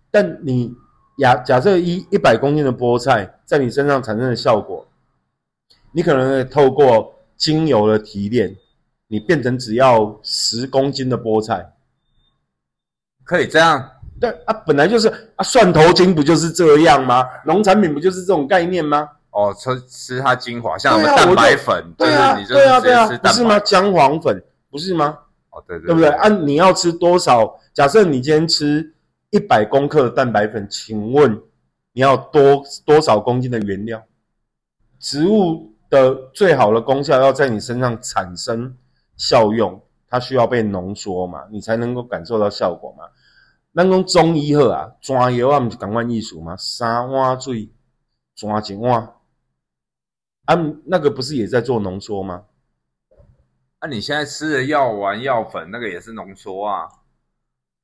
[0.09, 0.73] 但你
[1.19, 4.87] 假假设一一百公斤的菠菜在你身上产生的效果，
[5.91, 8.57] 你可能透过精油的提炼。
[9.09, 11.73] 你变成只要十公斤的菠菜，
[13.25, 13.91] 可以这样。
[14.19, 17.25] 对啊，本来就是啊，蒜头精不就是这样吗？
[17.45, 19.09] 农产品不就是这种概念吗？
[19.31, 23.49] 哦，吃吃它精华，像蛋白粉，对啊，就是你就对啊，是直对啊，接吃蛋不是吗？
[23.49, 25.17] 白，姜黄粉不是吗？
[25.51, 26.09] 哦，对对对不对？？
[26.09, 27.59] 啊、你要吃多少？
[27.73, 28.93] 假设你今天吃
[29.31, 31.41] 一百公克的蛋白粉，请问
[31.93, 34.03] 你要多多少公斤的原料？
[34.99, 38.75] 植物的最好的功效要在你身上产生
[39.19, 43.03] 效用，它需要被浓缩嘛，你才能够感受到效果嘛。
[43.75, 46.57] 咱讲中医好啊，抓药啊，不是同款艺术吗？
[46.57, 47.69] 三碗水
[48.35, 49.13] 抓一碗，
[50.45, 50.55] 啊，
[50.85, 52.45] 那个不是也在做浓缩吗？
[53.79, 56.89] 那、啊你现在吃的药丸、药粉，那个也是浓缩啊。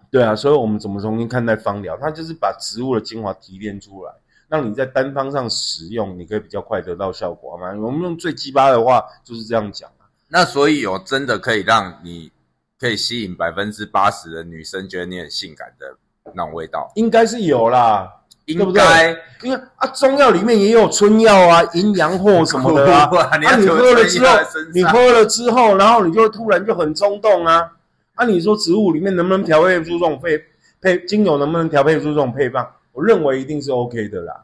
[0.10, 1.98] 对啊，所以我们怎么重新看待芳疗？
[1.98, 4.14] 它就是把植物的精华提炼出来，
[4.50, 7.68] 让你在单方上使用，你可以比较快得到效果嘛。
[7.76, 10.05] 我们用最鸡巴的话就是这样讲啊。
[10.36, 12.30] 那所以有真的可以让你
[12.78, 15.96] 可以吸引百分之八十的女生觉得你很性感的
[16.34, 18.12] 那种味道，应该是有啦，
[18.44, 19.18] 应该。
[19.44, 23.10] 因为啊，中药里面也有春药啊、阴阳货什么的啊。
[23.16, 24.28] 哇你啊，你喝了之后
[24.74, 27.72] 你喝了之后，然后你就突然就很冲动啊。
[28.16, 30.38] 啊，你说植物里面能不能调配出这种配
[30.82, 32.70] 配精油，能不能调配出这种配方？
[32.92, 34.44] 我认为一定是 OK 的啦，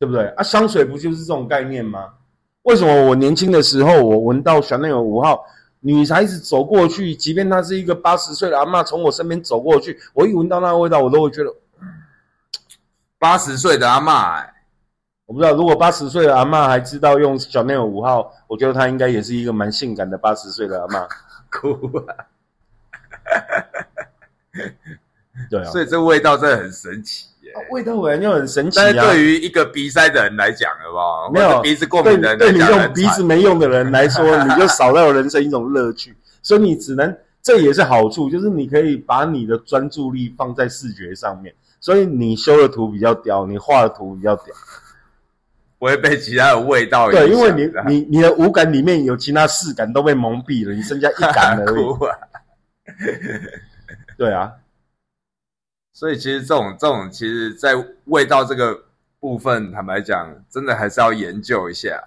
[0.00, 0.26] 对不对？
[0.30, 2.14] 啊，香水不就是这种概念吗？
[2.66, 5.44] 为什么我年轻的时候，我闻到香奈儿五号，
[5.80, 11.54] 女孩子走过去，即便她是一个八十岁的阿嬷从我身边走过去，我一闻到那个味道，我都会觉得
[13.20, 14.52] 八十岁的阿嬷、欸，
[15.26, 21.06] 我不知道，如果八十岁的阿嬷还知道用小 n 五号，我觉得她应该也是一个蛮性感的八十岁的阿嬷。
[21.48, 22.26] 哭啊！
[25.48, 27.52] 对啊，所以这味道真的很神奇耶。
[27.70, 28.82] 味道本来就很神奇啊。
[28.84, 31.30] 但是对于一个鼻塞的人来讲，好不好？
[31.32, 36.14] 没有鼻子过敏的人对你这来讲，种鼻子没用的人来说，你就少掉了人生一种乐趣。
[36.42, 41.54] 所以你只能，这也是好处，就是你可以把你的专注力放在视觉上面。
[41.80, 44.54] 所以你修的图比较屌，你画的图比较屌。
[45.78, 51.84] 不会被其他的味道对，因为你你你的五感里面有其他四感都被蒙蔽了，你剩下一感而已。
[52.08, 52.16] 啊！
[54.16, 54.50] 对啊，
[55.96, 57.72] 所以其实这种这种，其实在
[58.04, 58.84] 味道这个
[59.18, 61.98] 部分，坦白讲，真的还是要研究一下。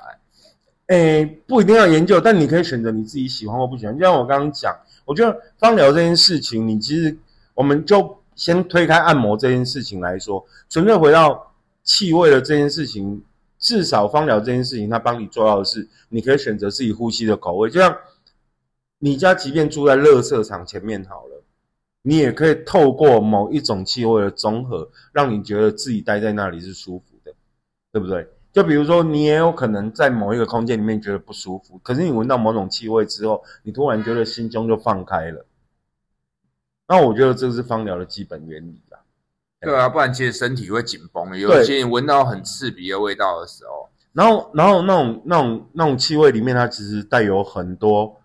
[0.90, 3.98] 诶，不一定要研究，但你可以选择你自己喜欢或不喜欢。
[3.98, 7.18] 就像我刚刚讲，我觉得芳疗这件事情，你其实
[7.56, 11.52] 我们就先推开按摩这件事情来说，纯粹回到
[11.84, 13.24] 气味的这件事情，
[13.58, 17.68] 至少芳疗这件事情，它帮你做到的是，你可以选择自己呼吸的口味。
[17.72, 17.98] 就像
[19.00, 21.39] 你家即便住在垃圾场前面好了，
[22.02, 27.34] 你也可以透过某一种气味的综合，让你觉得自己待在那里是舒服的，
[27.92, 28.28] 对不对？
[28.52, 35.46] 就比如说，你也有可能在某一个空间里面觉得不舒服，可是你闻到某种气味之后，你突然觉得心胸就放开了。
[36.88, 39.00] 那我觉得这是芳疗的基本原理啦。
[39.62, 48.20] 对啊，不然其实身体会紧绷对其你闻到很刺鼻的味道的时候，然后，然后那种那种那种气味里面，它其实带有很多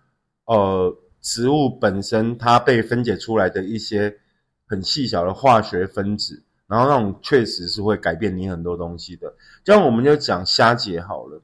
[0.45, 0.91] 呃
[1.25, 4.15] 植物本身它被分解出来的一些
[4.67, 9.33] 很细小的化学分子，然后那种确实是会改变你很多东西的。
[9.63, 11.41] 这样我们就讲虾姐好了，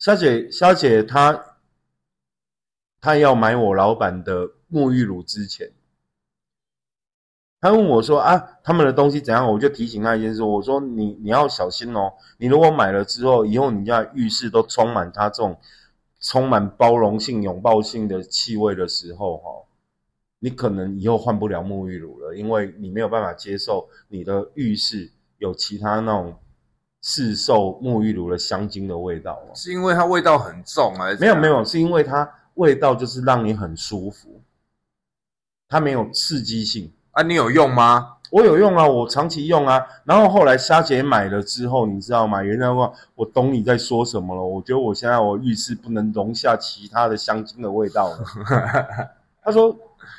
[0.00, 1.56] 虾姐虾姐她
[3.00, 5.70] 她要买我老板的沐浴乳之前，
[7.60, 9.46] 他问我说啊，他们的东西怎样？
[9.52, 15.56] 我就提醒他一件事，我说你你要小心哦，你如果买了之后，以后你家浴室都充满它这种
[16.20, 19.44] 充满包容性、拥抱性的气味的时候，哈，
[20.38, 26.36] 你可能以后换不了沐浴乳了，因为你没有办法接受你的浴室有其他那种
[27.02, 29.52] 市售沐浴乳的香精的味道哦。
[29.54, 34.40] 是因为它味道很重还是没有没有，是因为它味道就是让你很舒服，
[35.68, 36.92] 它没有刺激性。
[37.10, 37.22] 啊？
[37.22, 38.13] 你有用吗？
[38.34, 39.80] 我有用啊，我长期用啊。
[40.02, 42.42] 然后后来虾姐买了之后，你知道吗？
[42.42, 44.42] 原来我我懂你在说什么了。
[44.42, 48.18] 我觉得我现在我浴室不能容下其他的香精的味道了。
[49.40, 49.76] 他说，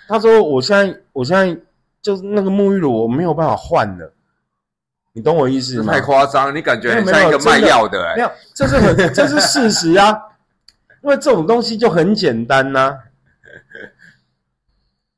[0.08, 1.60] 他说我现在我现在
[2.01, 4.10] 就是那个沐浴乳我没有办法换了，
[5.12, 5.91] 你懂我意思吗？
[5.91, 10.17] 太夸张，你感觉像一个卖药的哎、没有，这是很这是事实啊，
[11.04, 12.97] 因为这种东西就很简单呐、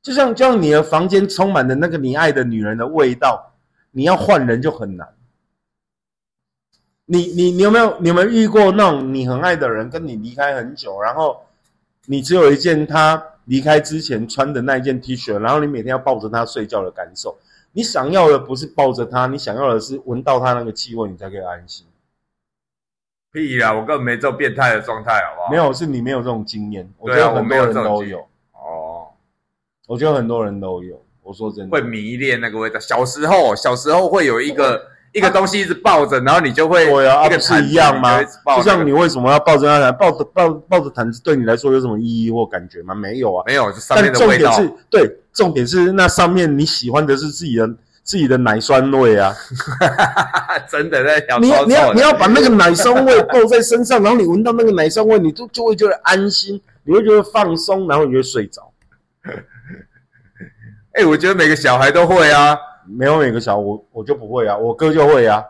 [0.08, 3.52] 就像就像你的房间充满了那个你爱的女人的味道，
[3.92, 5.06] 你要换人就很难。
[7.04, 11.44] 你你你有没有你有没有遇过那种你很爱的人跟你离开很久，然后
[12.06, 17.38] 你只有一件他离开之前穿的那一件 T 恤，然后你每天要抱着他睡觉的感受。
[17.74, 21.86] 你想要的不是抱着他，你想要的是闻到他那个气味，你才可以安心。
[23.34, 25.52] 屁啦，我根本没这种变态的状态，好不好？
[25.52, 26.90] 没有，是你没有这种经验。
[26.98, 28.27] 我觉得很多人都有，
[29.88, 31.02] 我觉得很多人都有。
[31.24, 32.80] 我说真的，会迷恋那个味道。
[32.80, 38.24] 小时候，小时候会有一个一个东西一直抱着，然后你就会对啊，啊不是一样吗？
[38.24, 42.96] 就像你为什么要抱着它抱着抱抱着毯子，对你来说有什么意义或感觉吗？
[42.96, 43.44] 没有啊。
[43.46, 44.52] 没有，但面的味道。
[44.52, 47.68] 重点是对，重点是那上面你喜欢的是自己的
[48.04, 49.34] 自己的奶酸味啊。
[50.72, 58.72] 真的在想你要你要你要把那个奶酸味抱在身上，然后你闻到那个奶酸味，你就就会觉得安心，你会觉得放松，然后你就会睡着。
[60.98, 62.58] 哎、我觉得每个小孩都会啊。
[62.90, 65.44] 没有每个小孩我我就不会啊，我哥就会啊。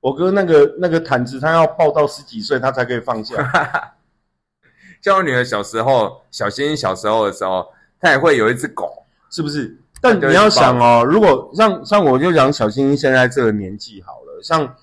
[0.00, 3.34] 我哥那个那个毯子，他要抱到十几岁，他才可以放下。
[5.02, 7.66] 像我女儿小时候，小星星小时候的时候，
[8.00, 9.04] 她也会有一只狗。
[9.28, 9.76] 是不是？
[10.00, 14.76] 但你要想哦，如果像像我就讲小星星现在这个年纪好了，像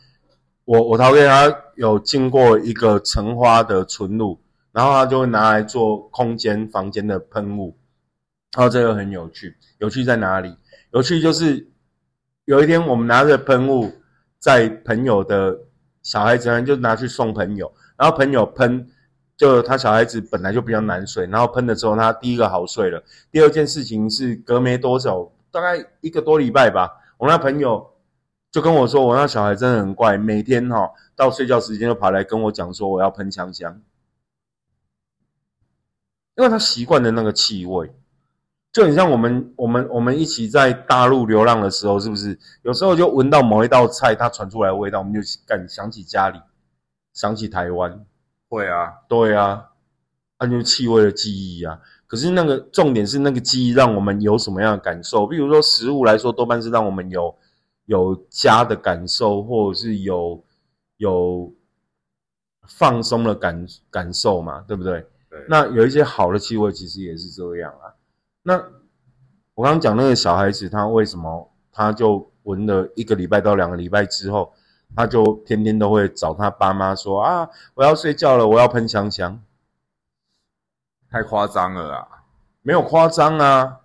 [0.65, 4.37] 我我桃园他有经过一个橙花的纯露，
[4.73, 7.75] 然后他就会拿来做空间房间的喷雾，
[8.55, 10.55] 然后这个很有趣，有趣在哪里？
[10.91, 11.67] 有趣就是
[12.45, 13.91] 有一天我们拿着喷雾
[14.39, 15.57] 在朋友的
[16.01, 18.89] 小孩子那就拿去送朋友，然后朋友喷。
[19.35, 23.03] 就他小孩子本来就比较难睡，然后喷了之后，他第一个好睡了。
[23.31, 26.87] 第二件事情是隔没多久，大概一个多礼拜吧，
[27.17, 27.95] 我那朋友
[28.51, 33.81] 就跟我说，我那小孩真的很怪，每天哈、到睡觉时间就跑来跟我讲说我要喷香香，
[36.35, 37.91] 因为他习惯的那个气味。
[38.73, 42.37] 就很像我们我们我们一起在大陆流浪的时候，是不是？
[42.63, 46.39] 有时候就闻到某一道菜它传出来的味道，我们就感想起家里，
[47.13, 48.03] 想起台湾。
[48.49, 49.69] 会啊，对啊，
[50.39, 51.79] 那就是气味的记忆啊。
[52.07, 55.27] 可是那个重点是那个记忆让我们有什么样的感受？
[55.27, 57.35] 比如说食物来说，多半是让我们有
[57.85, 60.43] 有家的感受，或者是有
[60.97, 61.53] 有
[62.67, 65.05] 放松的感感受嘛，对不对？
[65.29, 67.93] 对，那有一些好的气味，其实也是这样啊。
[68.43, 68.53] 那
[69.55, 74.53] 我刚刚讲那个小孩子，他为什么他就闻了一个礼拜到两个礼拜之后，
[74.95, 79.41] 他就天天都会找他爸妈说啊，我要睡觉了，我要喷香香。
[81.09, 82.07] 太夸张了啊！
[82.63, 83.81] 没有夸张啊，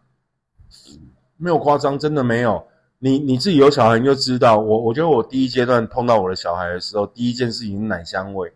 [1.37, 2.67] 没有夸张，真的没有。
[3.01, 8.53] 你你自己有小孩你就知道，我我觉得我第一阶段碰到我的小孩的时候，第一件事情是奶香味，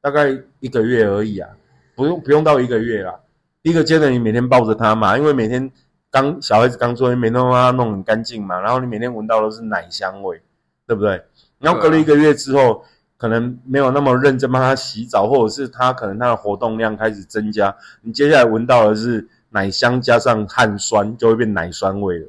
[0.00, 1.48] 大概一个月而已啊，
[1.94, 3.20] 不用不用到一个月啦。
[3.66, 5.68] 第一个阶段你每天抱着它嘛，因为每天
[6.08, 10.40] 刚小孩子刚出生，每天都把他弄很干净嘛，然后你每天闻到都是奶香味，
[10.86, 11.20] 对不对？
[11.58, 12.84] 然后隔了一个月之后。
[13.18, 22.28] 可能没有那么认真帮他洗澡，或者是他可能他的活动量开始增加，你接下来闻到的是奶香加上汗酸，就会变奶酸味了。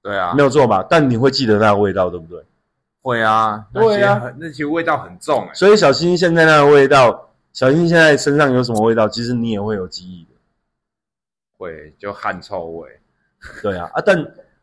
[0.00, 0.86] 对啊，没有错吧？
[0.88, 2.44] 但你会记得那个味道，对不对？
[3.02, 5.50] 会啊，对啊，那些味道很重哎。
[5.52, 10.30] 所以小新现在那个味道，小新现在身上有什么味道，其实你也会有记忆的。
[11.58, 12.88] 会，就汗臭味。
[13.62, 14.16] 对啊，啊，但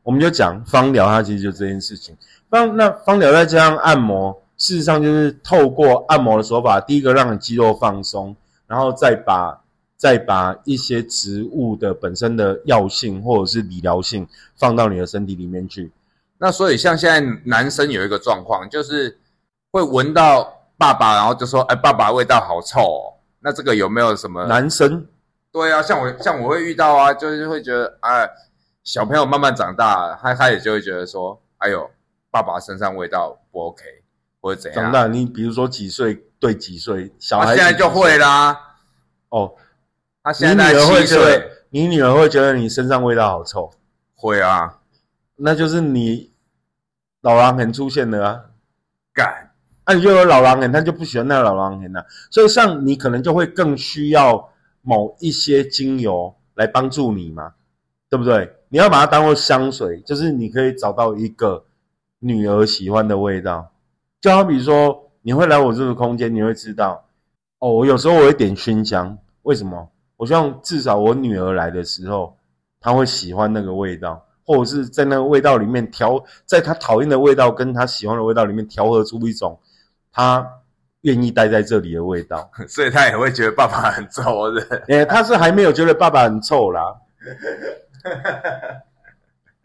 [0.03, 2.15] 我们就讲芳疗，它其实就这件事情。
[2.49, 4.41] 芳那芳疗再加上按摩。
[4.57, 8.35] 事实上，就是透过按摩的手法，第一个让你肌肉放松，
[8.67, 9.63] 然后再把
[9.95, 15.89] 再把一些植物的本身的药性或者是理疗性放到你的身体里面去。
[16.37, 19.17] 那所以，像现在男生有一个状况，就是
[19.71, 24.45] 会闻到爸爸，然后就说：“哎，爸爸味道好臭。”哦。”那这个有没有什么？
[24.47, 25.05] 男生？
[25.51, 28.29] 对啊，像我像我会遇到啊，就是会觉得，哎，
[28.83, 31.89] 小朋友慢慢长大，他他也就会觉得说：“哎呦，
[32.31, 33.83] 爸爸身上味道不 OK。”
[34.41, 34.83] 或者怎样？
[34.85, 38.57] 长大，你比如说几岁对几岁，小孩现在就会啦。
[39.29, 39.53] 哦，
[40.23, 43.69] 他现在会觉得，你女儿会觉得你身上味道好臭。
[44.15, 44.79] 会啊，
[45.35, 46.31] 那就是你
[47.21, 48.41] 老狼很出现了啊。
[49.13, 49.48] 干，
[49.91, 51.99] 那你就有老狼人，他就不喜欢那个老狼人呐。
[52.29, 54.47] 所以像你可能就会更需要
[54.83, 57.53] 某一些精油来帮助你嘛，
[58.07, 58.47] 对不对？
[58.69, 61.65] 你要把它当做香水，就是你可以找到一个
[62.19, 63.71] 女儿喜欢的味道。
[64.21, 67.03] 就好比说，你会来我这个空间，你会知道，
[67.57, 69.89] 哦，我有时候我会点熏香，为什么？
[70.17, 72.37] 我希望至少我女儿来的时候，
[72.79, 79.59] 她会喜欢那个味道，或者是在那个味道里面调，在她讨厌的味道跟她喜欢的味道里面调和出一种
[80.11, 80.45] 她
[81.01, 84.83] 愿意待在这里的味道， 所以他也会觉得爸爸很臭的。
[84.87, 86.81] 诶， 她是还没有觉得爸爸很臭啦。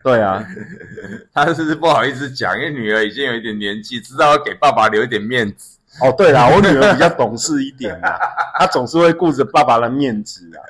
[0.02, 0.44] 对啊，
[1.32, 5.78] 他是不好意思讲，因为女儿已经有一点年纪，知道要给爸爸留一点面子。
[6.02, 8.18] 哦，对啦，我女儿比较懂事一点啦，
[8.58, 10.60] 她总是会顾着爸爸的面子啊，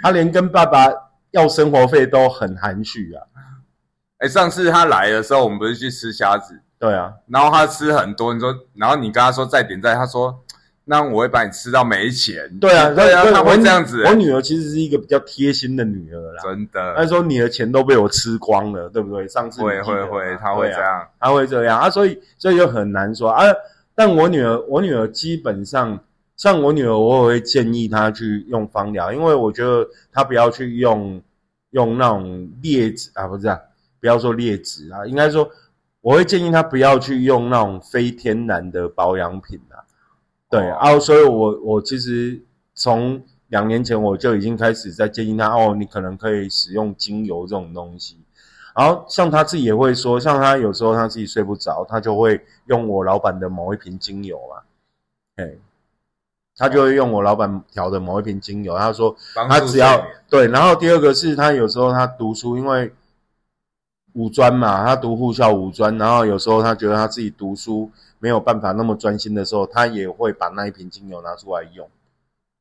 [0.00, 0.86] 她连跟爸爸
[1.32, 3.22] 要生活费都很含蓄啊。
[4.18, 6.60] 哎，上次她来的时候，我们不是去吃虾子？
[6.84, 10.40] 对啊，然后他吃很多，你说，然后你跟他说再点再，他说。
[10.86, 12.58] 那我会把你吃到没钱。
[12.60, 14.04] 对啊，对啊，他会这样子。
[14.04, 16.94] 我女儿其实是一个比较贴心的女儿啦，真的。
[16.94, 19.26] 她说你的钱都被我吃光了，对不对？
[19.26, 23.46] 上次会会会，她会这样，她会这样啊，所以所以就很难说啊。
[23.94, 25.98] 但我女儿，我女儿基本上，
[26.36, 31.18] 像我女儿，我也会建议她去用芳疗，因为我觉得她不要去用
[31.70, 33.58] 用那种劣质啊，不是啊，
[34.02, 35.48] 不要说劣质啊，应该说
[36.04, 39.80] 我会建议他不要去用那种非天然的保养品啊。
[40.50, 42.38] 对啊，所以我我其实
[42.74, 48.18] 从两年前我就已经开始在建议他哦，你可能可以使用精油这种东西。
[48.76, 54.62] 然后像他自己也会说，像他有时候他自己睡不着，他就会用我老板的某一瓶精油嘛，
[55.36, 55.54] 哎，
[56.54, 58.76] 他就会用我老板调的某一瓶精油。
[58.76, 59.16] 他说
[59.48, 62.92] 他只要对，然后第二个是他有时候他读书，因为
[64.14, 67.88] 五专嘛，他读护校五专，然后有时候他觉得他自己读书。
[68.20, 71.86] 没有办法那么专心的时候，他也会把那一瓶精油拿出来用，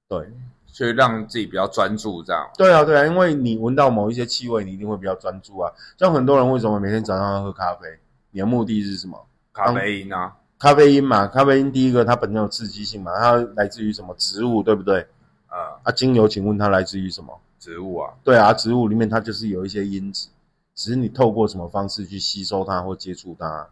[0.09, 0.29] 对，
[0.67, 2.49] 所以让自己比较专注这样。
[2.57, 5.71] 对啊，对啊，因为你闻到某一些气味，你一定会比较专注啊。
[5.97, 7.87] 像很多人为什么每天早上要喝咖啡？
[8.31, 9.25] 你的目的是什么？
[9.53, 14.99] 咖啡因啊，咖啡因嘛，咖啡因第一个它本身有刺激性嘛，它来自于什么植物，对不对？
[15.47, 17.39] 啊，啊，精油，请问它来自于什么？
[17.57, 20.27] 植物啊，对啊，植物里面它就是有一些因子，
[20.75, 23.67] 只是你透过什么方式去吸收它或接触它。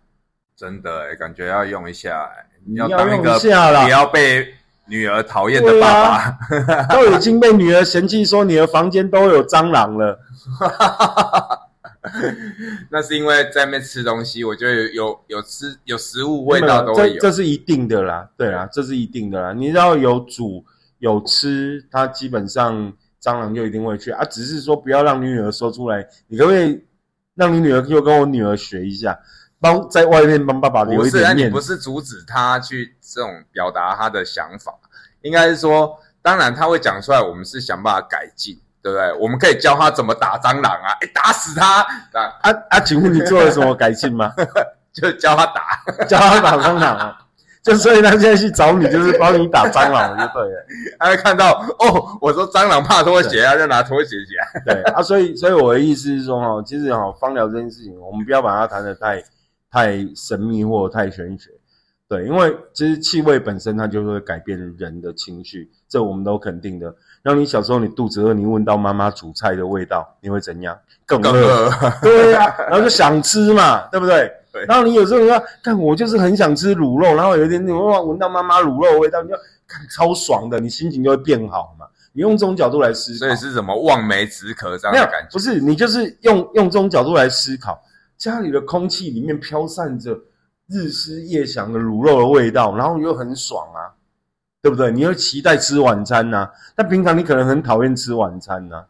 [0.56, 3.47] 真的哎，感觉要用一下哎，你要当一个不
[3.89, 4.47] 要被
[4.86, 10.20] 女儿讨厌的爸爸，都已经被女儿嫌弃说你的房间都有蟑螂了。
[12.89, 17.16] 那是因为在那边吃东西，我觉得有有吃有食物味道都会有。
[17.16, 19.54] 这这是一定的啦，对啦，这是一定的啦。
[19.54, 20.64] 你只要有煮
[20.99, 22.91] 有吃，它基本上
[23.22, 24.24] 蟑螂就一定会去啊。
[24.26, 26.84] 只是说不要让你女儿说出来，你可不可以
[27.41, 29.17] 让你女儿又跟我女儿学一下，
[29.59, 31.59] 帮在外面帮爸爸留一点面不。
[31.59, 34.71] 是阻止他去这种表达他的想法，
[35.23, 39.11] 应该是说，当然他会讲出来，我们是想办法改进，对不对？
[39.13, 44.31] 我们可以教他怎么打蟑螂啊，哎，打死他，啊，啊啊，请问你做了什么改进吗？
[44.93, 47.17] 就教他打， 教他打蟑螂啊？
[47.64, 50.66] 就所以他现在去找你，就是帮你打蟑螂就对了。
[50.97, 54.64] 他会看到哦，我说蟑螂怕拖鞋啊，就拿拖鞋起来。
[54.66, 59.24] 对啊，所以所以我的意思是说哈，其实哈，芳疗这件事情，我们不要把它谈得太
[59.72, 61.51] 太神秘或者太玄学。
[62.09, 66.93] 对，因为其实气味本身它就会改变人的情绪，这我们都肯定的。
[67.22, 70.76] 让你小时候你肚子饿，你闻到妈妈煮菜的味道，你会怎样？
[71.05, 71.70] 更更饿。
[71.70, 74.30] 饿，对呀、然后就想吃嘛，对不对？
[74.52, 79.36] 对然后你有时候你说，看我就是很想吃卤肉，然后有一天你闻闻到妈妈卤肉的味道，你就
[79.68, 81.86] 看超爽的，你心情就会变好嘛。
[82.14, 85.30] 你用这种角度来思考，所以是什么望梅止渴这样的感觉？
[85.32, 87.82] 不是你就是用用这种角度来思考，
[88.18, 90.20] 家里的空气里面飘散着
[90.68, 93.95] 日思夜想的卤肉的味道，然后又很爽啊，
[94.62, 94.91] 对不对？
[94.91, 98.84] 你又期待吃晚餐呐、但平常你可能很讨厌吃晚餐呐、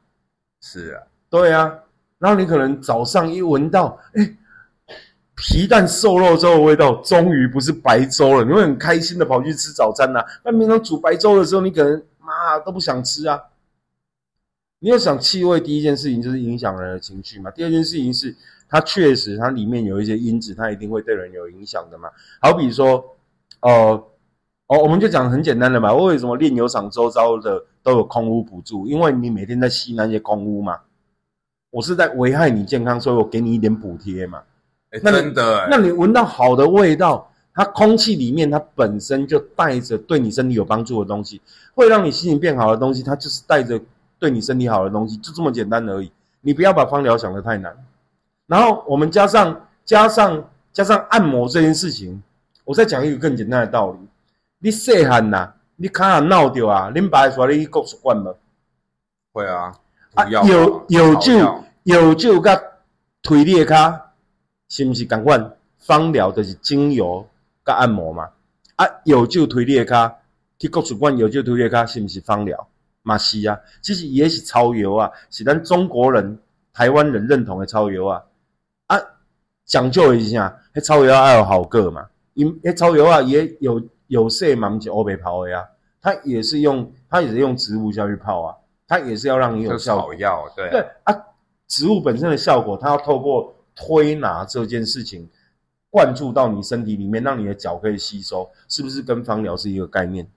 [0.61, 1.71] 是啊，对啊，
[2.17, 4.35] 然后你可能早上一闻到，哎，
[5.41, 13.41] 皮蛋瘦肉粥的味道，终于不是白粥了，你会很开心的跑去吃早餐呐、那平常煮白粥的时候，你可能妈都不想吃啊。
[14.77, 17.49] 你要想气味，第一件事情就是影响人的情绪嘛。
[17.51, 18.35] 第二件事情是，
[18.69, 22.09] 它确实它里面有一些因子，它一定会对人有影响的嘛。
[22.39, 23.03] 好比说，
[23.61, 23.69] 呃，
[24.67, 25.93] 哦，我们就讲很简单的嘛。
[25.93, 28.85] 为什么炼油厂周遭的都有空污补助？
[28.87, 30.79] 因为你每天在吸那些空污嘛。
[31.71, 34.41] 我是在危害你健康，所以我给你一点补贴嘛。
[34.91, 41.41] 哎，那你真的哎，那你闻到好的味道，它空气里面它本身就带着对你身体有帮助的东西，
[41.73, 43.79] 会让你心情变好的东西，它就是带着
[44.19, 46.11] 对你身体好的东西，就这么简单而已。
[46.41, 47.75] 你不要把芳疗想得太难。
[48.47, 52.21] 然后我们加上加上加上按摩这件事情，
[52.65, 53.99] 我再讲一个更简单的道理：
[54.59, 58.33] 你细汉呐，你卡下闹掉啊，恁爸会说你去国术馆吗？
[59.31, 59.73] 会啊，
[60.15, 62.61] 啊，有有草酒有酒甲
[63.21, 63.97] 推你的骹，
[64.71, 65.53] 是毋是共款？
[65.79, 67.27] 芳疗就是精油
[67.65, 68.29] 甲按摩嘛。
[68.77, 70.13] 啊，有酒推你的骹，
[70.57, 72.67] 去国术馆有酒推你的骹，是毋是芳疗？
[73.03, 76.39] 嘛是啊，其实也是超油啊，是咱中国人、
[76.71, 78.23] 台湾人认同的超油啊。
[78.87, 78.97] 啊，
[79.65, 85.65] 讲究一下，迄超油要有好个嘛，因迄超油啊也有有色嘛，不是欧北泡的啊，
[86.01, 88.55] 它也是用它也是用植物下去泡啊，
[88.87, 90.19] 它也是要让你有效果草。
[90.19, 91.13] 药，对对啊，
[91.67, 95.29] 植物本身的效果，它要透过推拿这件事情
[95.89, 100.27] 灌注到你身体里面，让你的脚可以吸收，是不是跟芳疗是一个概念？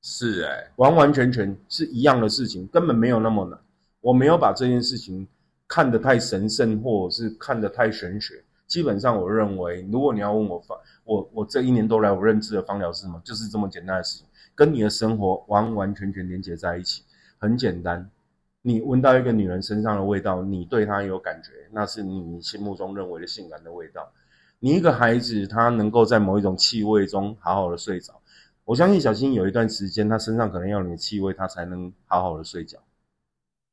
[0.00, 3.58] 是哎，完完全全是一样的事情，根本没有那么难。
[4.00, 5.26] 我没有把这件事情
[5.66, 8.44] 看得太神圣，或者是看得太玄学。
[8.66, 17.02] 基本上，我认为，如果你要问我方，我我这一年多来我认知的方疗是什么，就是这么简单的事情，跟你的生活完完全全连接在一起，
[17.38, 18.08] 很简单。
[18.68, 24.12] 你闻到一个女人身上的味道，你对她有感觉，那是你心目中认为的性感的味道。
[24.58, 28.20] 你一个孩子，他能够在某一种气味中好好的睡着，
[28.66, 32.78] 我相信小新有一段时间，他身上可能要你的气味，他才能好好的睡觉。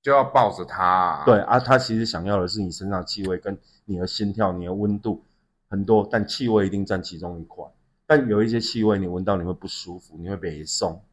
[0.01, 5.21] 就要抱着他啊，对啊，他其实想要的是你身上的气味跟你的心跳、你的温度
[5.67, 7.65] 很多，但气味一定占其中一块。
[8.05, 11.03] 但有一些气味你闻到你会不舒服，你会被送，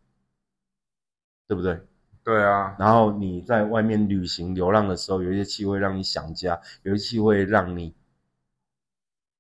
[1.49, 1.81] 对不对？
[2.25, 7.95] 对啊，然后你在外面旅行流浪的时候，有一些气味让你想家，有一些气味让你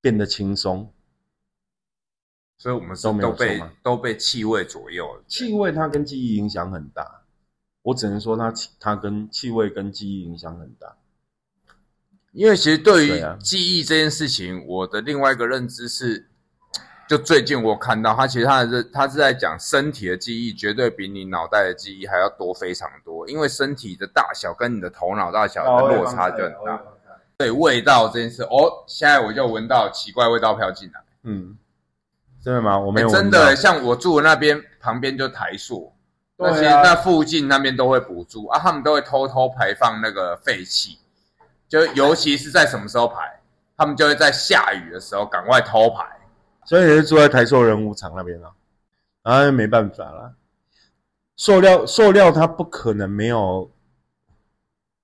[0.01, 0.93] 变得轻松。
[2.59, 5.24] 所以我们是都都被都被气味左右了。
[5.26, 7.22] 气味它跟记忆影响很大，
[7.83, 10.97] 我只能说它它跟气味跟记忆影响很大。
[12.33, 16.30] 因为其实对于记忆这件事情，我的另外一个认知是，
[17.12, 26.80] 就最近我看到他其实他的认他是在讲身体的记忆绝对比你脑袋的记忆还要多非常多，因为身体的大小跟你的头脑大小的落差就很大。
[27.36, 31.02] 对味道这件事，哦，现在我就闻到奇怪味道飘进来。
[31.24, 31.54] 嗯，
[32.42, 32.78] 真的吗？
[32.78, 35.92] 我没欸有真的，像我住的那边旁边就台塑，
[36.38, 40.98] 那其实那附近那边都会补助啊，他们都会偷偷排放那个废气，
[41.68, 43.38] 就尤其是在什么时候排，
[43.76, 46.06] 他们就会在下雨的时候赶快偷排。
[46.64, 48.52] 所以你是住在台塑人物场那边啊？
[49.22, 50.34] 啊，没办法啦，
[51.36, 53.70] 塑料塑料它不可能没有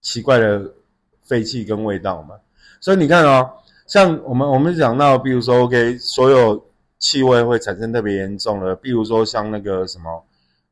[0.00, 0.72] 奇怪的
[1.22, 2.36] 废气跟味道嘛，
[2.80, 3.50] 所以你看哦，
[3.86, 6.64] 像我们我们讲到，比如说 OK，所有
[6.98, 10.24] 气味会产生特别严重的，比如说像那个什么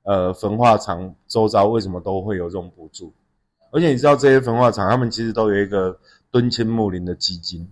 [0.03, 3.13] 呃焚化厂周遭为什么都会有这种补助？
[3.71, 5.99] 而且你知道这些焚化厂，他们其实都有一个
[6.31, 7.69] 敦亲睦邻的基金，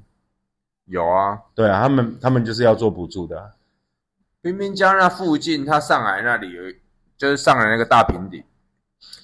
[0.87, 3.47] 有啊，对啊，他们他们就是要做补助的啊、
[4.43, 6.62] 冰冰江那附近，它上海那里有，
[7.16, 8.45] 就是上海那个大平顶，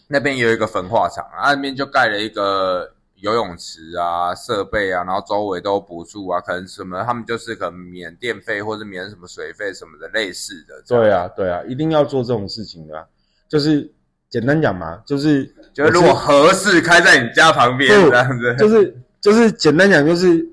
[0.09, 10.83] 那边有一个焚化厂，啊，那边就盖了一个游泳池啊、设备啊，然后周围都有补助啊，可能什么他们就是可能免电费或者免什么水费什么的类似的。
[10.89, 13.05] 对啊，对啊，一定要做这种事情的啊、
[13.47, 13.93] 就是
[14.31, 15.45] 简单讲嘛，就是
[15.75, 20.49] 就是如果合适开在你家旁边不这样子，就是就是简单讲，就是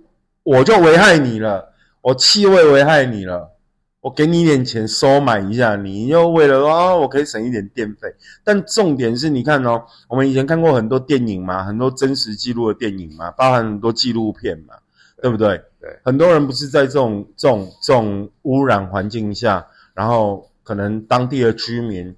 [0.47, 3.51] 我就危害你了，我气味危害你了，
[3.99, 8.07] 我给你一点钱收买一下，你又为了啊、我可以省一点电费。
[8.45, 14.75] 但重点是你看哦，我们以前看过很多电影嘛，很多真实记录的电影嘛，包含很多纪录片嘛，
[15.21, 15.61] 对不对？
[15.81, 22.15] 对，很多人不是在这种这种这种污染环境下，然后可能当地的居民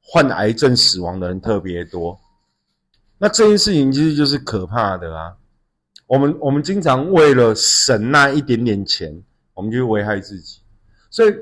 [0.00, 2.18] 患癌症死亡的人特别多。
[3.18, 5.32] 那这件事情其实就是可怕的啊！
[6.12, 9.22] 我们我们经常为了省那一点点钱，
[9.54, 10.58] 我们就危害自己。
[11.08, 11.34] 所以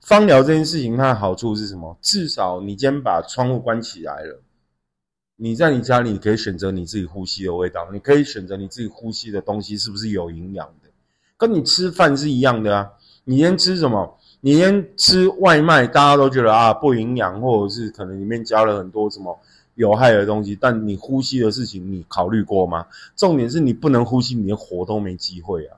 [0.00, 1.94] 芳疗这件事情，它的好处是什么？
[2.00, 4.40] 至少你今天把窗户关起来了，
[5.36, 10.88] 你在你家里你可以选择你自己呼吸的味道，你可以选择你自己呼吸的东西是不是有营养的，
[11.36, 12.90] 跟你吃饭是一样的啊。
[13.24, 14.18] 你今天吃什么？
[14.40, 19.38] 你今天吃外卖，大家都觉得啊不营养，或者是可能里面加了很多什么
[19.78, 22.84] 有害的东西，但你呼吸的事情你考虑过吗？
[23.14, 25.76] 重点是你不能呼吸，你连活都没机会啊，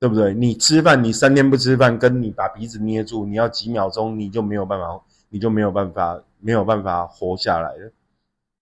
[0.00, 0.32] 对不对？
[0.32, 4.98] 你吃饭，你三天不吃饭，跟你把鼻子捏住，你要几秒钟你就没有办法，
[5.28, 7.92] 你就没有办法没有办法活下来了。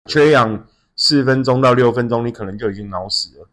[0.07, 3.49] 缺氧四分钟到六分钟，你可能就已经脑死了。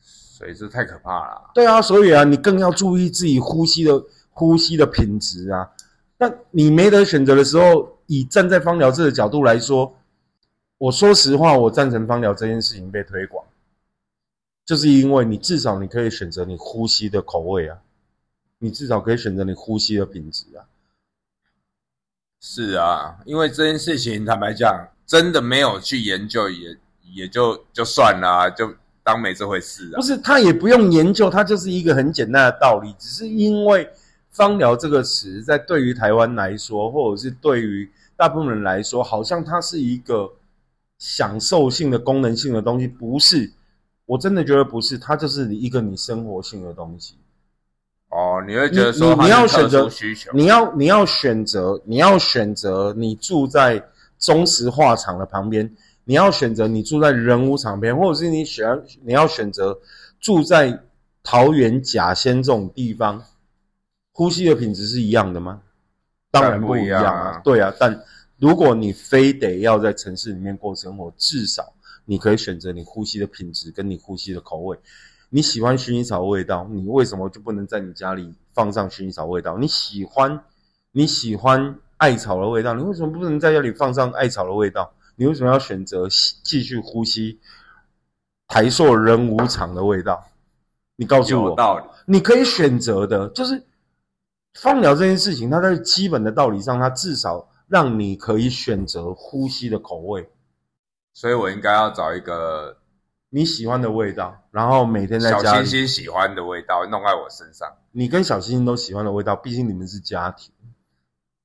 [0.00, 1.50] 所以这太可怕了。
[1.54, 5.68] 对啊，所以啊，你更要注意自己呼吸的呼吸的品质啊。
[6.16, 9.96] 那你没得选择的时候，以站在芳疗这个角度来说，
[10.78, 13.44] 我说实话，我赞成芳疗这件事情被推广，
[14.64, 17.78] 就是因为你至少你可以选择你呼吸的口味啊，
[18.58, 20.64] 你至少可以选择你呼吸的品质啊。
[22.40, 26.76] 是啊，因为这件事情坦白讲，真的没有去研究也
[27.14, 28.70] 也就就算了啊、就
[29.02, 30.02] 当没这回事啊不。
[30.02, 32.94] 是，他也不用研究，他就是一个很简单的道理。
[32.98, 33.90] 只是因为
[34.34, 40.30] “芳疗”这个词，在对于台湾来说，或者是对于大部分人来说，好像它是一个
[40.98, 42.86] 享受性的、功能性的东西。
[42.86, 43.50] 不是，
[44.06, 47.14] 我真的觉得不是，它就是一个你生活性的东西。
[48.10, 53.82] 哦，你会觉得说你要选择需求，你要你要选择，你要选择你住在
[54.18, 55.68] 中石化厂的旁边，
[56.04, 58.66] 你要选择你住在人武厂边，或者是你选
[59.02, 59.76] 你要选择
[60.20, 60.80] 住在
[61.24, 63.20] 桃园甲仙这种地方，
[64.14, 65.60] 呼吸的品质是一样的吗？
[66.30, 67.10] 当然不一样啊。
[67.10, 68.00] 啊对啊，但
[68.38, 71.72] 如果你非得要在城市里面过生活，至少
[72.04, 74.78] 你可以选择你呼吸的品质跟你呼吸的口味。
[75.30, 79.58] 你喜欢薰衣草味道，你为什么就不能在你家里放上薰衣草味道？
[79.58, 80.40] 你喜欢
[80.92, 84.92] 你喜欢艾草的味道，你为什么不能在家里放上艾草的味道？
[85.16, 87.40] 你为什么要选择吸继续呼吸
[88.46, 90.24] 台塑人无常的味道？
[90.96, 91.84] 你告诉我，有道理。
[92.06, 93.60] 你可以选择的，就是
[94.54, 100.30] 放疗这件事情，它在基本的道理上，它至少让你可以选择呼吸的口味，
[101.12, 102.76] 所以我应该要找一个
[103.30, 107.68] 你喜欢的味道，然后每天在小家里，星星喜欢的味道弄在我身上。
[107.90, 110.52] 你跟小星星都喜欢的味道，毕竟你们是家庭，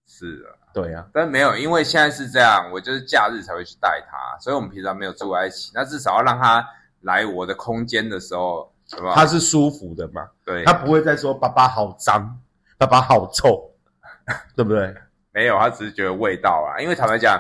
[0.08, 5.72] 是啊，对啊，但没有，因为现在是这样，我就是假日才会去带他，所以我们平常没有住在一起。
[5.74, 6.64] 那至少要让他
[7.02, 9.14] 来我的空间的时候，有没有？
[9.16, 12.40] 他是舒服的嘛，对他不会再说爸爸好脏，
[12.80, 13.70] 爸爸好臭，
[14.56, 14.96] 对不对？
[15.34, 16.80] 没有，他只是觉得味道啊。
[16.82, 17.38] 因为坦白讲，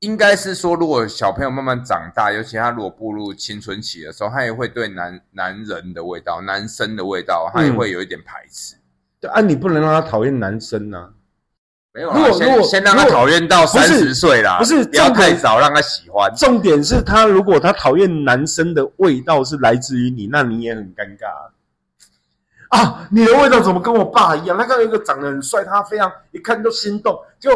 [0.00, 8.76] 应该是说，如果小朋友慢慢长大，尤其他如果步入青春期的时候，他也会对男男人的味道、男生的味道，他也会有一点排斥。
[9.18, 11.08] 对啊，你不能让他讨厌男生呐、
[11.94, 16.30] 没有啊，如果如果先先让他讨厌到三十岁啦，不是不要太早让他喜欢。
[16.36, 21.50] 重点是他如果他讨厌男生的味道是来自于你，那你也很尴尬啊。
[22.74, 24.58] 啊你的味道怎么跟我爸一样？
[24.58, 27.50] 他看到一个长得很帅，他非常一看就心动，就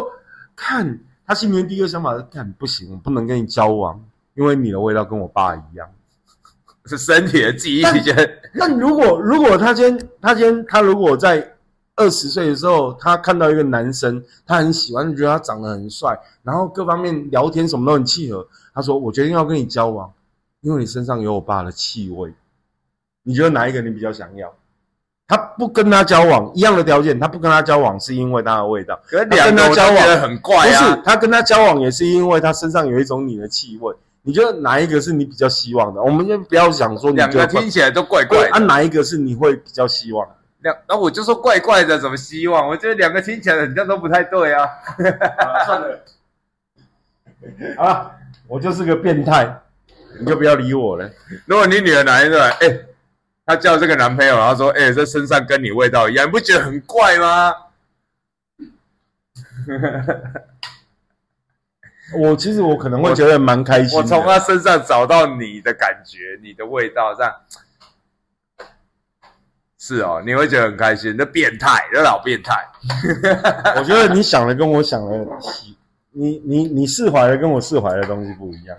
[0.55, 4.01] 看他心里面第一个想法是：看不行，我不能跟你交往，
[4.35, 5.87] 因为你的味道跟我爸一样。
[6.85, 11.55] 是 身体的记忆，但觉得那如果如果他今天他今天他如果在
[11.95, 18.47] 二十岁的时候，他看到一个男生，他很喜欢，觉得他长得很帅，然后各方面聊天什么都很契合。
[18.73, 20.09] 他说：“我决定要跟你交往，
[20.61, 22.33] 因为你身上有我爸的气味。”
[23.23, 24.51] 你觉得哪一个你比较想要？
[25.29, 28.99] 他不跟他交往，一样的条件，他不跟他交往是因为他的味道。
[29.05, 31.01] 可是他跟他交往很怪不是啊。
[31.05, 33.95] 他跟他交往也是因为他身上有一种你的气味。
[34.23, 36.01] 你觉得哪一个是你比较希望的？
[36.01, 38.59] 我们就不要想说两个听起来都怪怪的。
[38.59, 40.27] 哪一个是你会比较希望？
[40.61, 42.67] 两，那我就说怪怪的，怎么希望？
[42.67, 44.67] 我觉得两个听起来好像都不太对啊。
[45.65, 45.99] 算了，
[47.77, 48.11] 好了，
[48.47, 49.61] 我就是个变态，
[50.19, 51.09] 你就不要理我了。
[51.45, 52.79] 如果你女儿哪一个，哎、
[53.49, 57.51] 她叫这个男朋友，然后说，哎、这身上跟你味道一样，你不觉得很怪吗？
[62.15, 63.97] 我其实我可能会觉得蛮开心的。
[63.97, 67.33] 我从他身上找到你的感觉，你的味道，这样
[69.79, 71.15] 是哦，你会觉得很开心。
[71.17, 72.53] 那变态，那老变态。
[73.77, 75.25] 我觉得你想的跟我想的，
[76.11, 78.77] 你你你释怀的跟我释怀的东西不一样。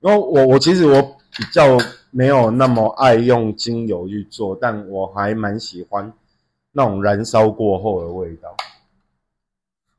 [0.00, 1.00] 因为我我其实我
[1.34, 1.78] 比较
[2.16, 6.12] 没有那么爱用精油去做，但我还蛮喜欢
[6.70, 8.56] 那种燃烧过后的味道。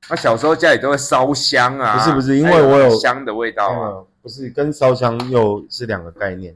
[0.09, 3.89] 那小时候家里都会烧香啊，不是不是因为我有香的味道啊。
[3.89, 6.55] 嗯，不是跟烧香又是两个概念。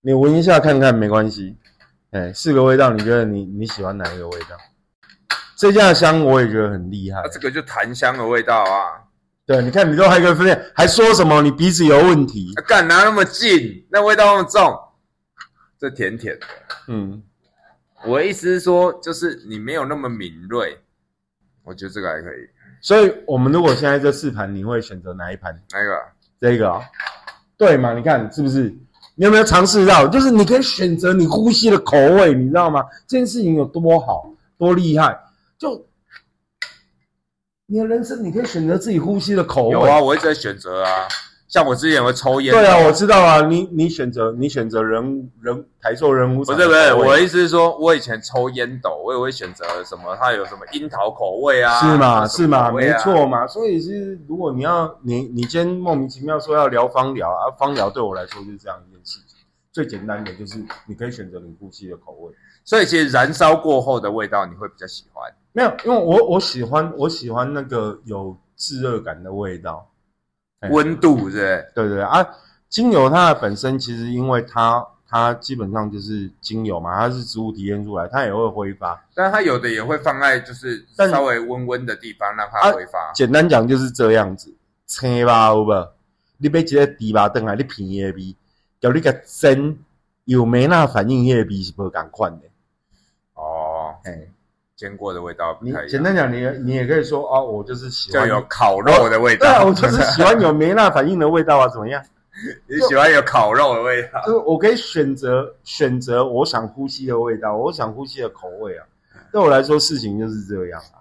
[0.00, 1.56] 你闻一下看看没关系。
[2.10, 4.56] 哎，四个味道，你觉得你你喜欢哪一个味道？
[5.56, 7.28] 这家的香我也觉得很厉害那、。
[7.28, 9.03] 这个就檀香的味道啊。
[9.46, 12.52] 对，你看你都还可以分辨，还说什么你鼻子有问题？
[12.56, 14.74] 啊干拿那么近，那味道那么重，
[15.78, 16.46] 这甜甜的。
[16.88, 17.22] 嗯，
[18.06, 20.78] 我的意思是说，就是你没有那么敏锐，
[21.62, 22.48] 我觉得这个还可以。
[22.80, 25.54] 所以我们如果现在这四盘，你会选择哪一盘？
[25.70, 26.02] 那个
[26.40, 26.80] 这个啊、
[27.58, 27.92] 对嘛？
[27.92, 28.74] 你看是不是？
[29.14, 30.08] 你有没有尝试到？
[30.08, 32.82] 就是你可以选择你呼吸的口味，你知道吗？
[33.06, 34.28] 这件事情有多好，
[34.58, 35.18] 多厉害？
[35.56, 35.86] 就
[37.66, 39.72] 你的人生，你可以选择自己呼吸的口味。
[39.72, 41.08] 有啊，我一直在选择啊。
[41.48, 43.40] 像我之前会抽烟，对啊，我知道啊。
[43.42, 52.92] 你你选择你选择人人台州人物不是不是，我的意思是说，我以前抽烟斗，我也会选择什么，它有什么樱桃口味啊，是嘛有什么是吗，没。
[52.94, 53.46] 错嘛。
[53.46, 59.38] 所以是如果你要你你今天莫名其妙说要聊芳疗啊，芳疗对我来说就是这样一件事情。
[59.72, 62.32] 最简单的就是你可以选择你呼吸的口味。
[62.64, 65.32] 所以其实燃烧过后的味道你会比较喜欢。
[65.56, 69.88] 没有，因为我我喜欢我喜欢那个有炙热感的味道。
[70.58, 71.30] 哎温度？
[71.30, 72.26] 对对对啊，
[72.68, 79.00] 精油它的本身其实因为它它基本上就是精油嘛，它是植物提炼出来，它也会挥发。
[79.14, 83.12] 但它有的也会放在就是稍微温温的地方让它啊挥发。
[83.12, 84.52] 简单讲就是这样子，
[84.86, 85.88] 青吧有无？
[86.38, 88.34] 你买一个猪肉顿来，你闻伊的味，
[88.80, 89.78] 叫你个蒸
[90.24, 92.46] 有没那反应，迄个味是无共款的。
[93.34, 94.26] 哦，哎，
[94.76, 102.02] 煎过的味道不你太一样，简单讲，你你也可以说哦，我就是喜就欢有烤肉的味道对啊，我就是喜欢有梅纳反应的味道啊，怎么样？
[102.66, 104.20] 你喜欢有烤肉的味道。
[104.26, 108.84] 就是我可以选择选择我想呼吸的味道，我想呼吸的口味啊。
[109.30, 110.98] 对我来说，事情就是这样啊。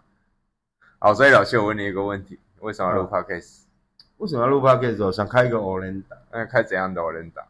[0.99, 3.61] 好，所以老谢，我问你一个问题：为什么要录嗯 podcast？
[4.17, 5.11] 为什么要录 podcast？
[5.11, 7.43] 想开一个 o r e n d a 那开怎样的 o r e n d a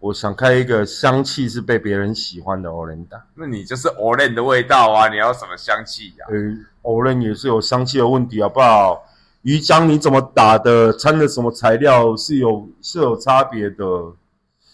[0.00, 5.08] 我想开一个香气是被别人喜欢的 o r e n d a 那你就是 o r e n 的味道啊！
[5.08, 6.36] 你要什么香气呀、呃
[6.82, 9.04] o r e n 也是有香气的问题，好不好？
[9.42, 13.84] 鱼浆你怎么打的，掺的什么材料是有是有差别的。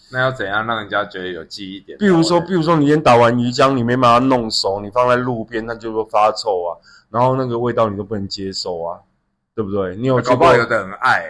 [0.09, 1.97] 那要怎样让人家觉得有记忆点？
[1.97, 8.99] 比如说，比如说你先打完鱼浆，你没把它弄熟，你放在路边，它就会发臭啊，然后那个味道你都不能接受啊，
[9.53, 9.97] 对不对？
[9.97, 11.25] 你有搞不好有的很爱、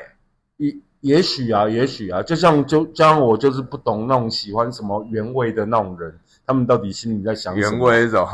[0.57, 6.13] 也也许啊，也许啊，就像就就像我就是不懂那种喜欢什么原味的那种人，
[6.45, 8.03] 他们到底心里在想什么原？
[8.03, 8.27] 味这种，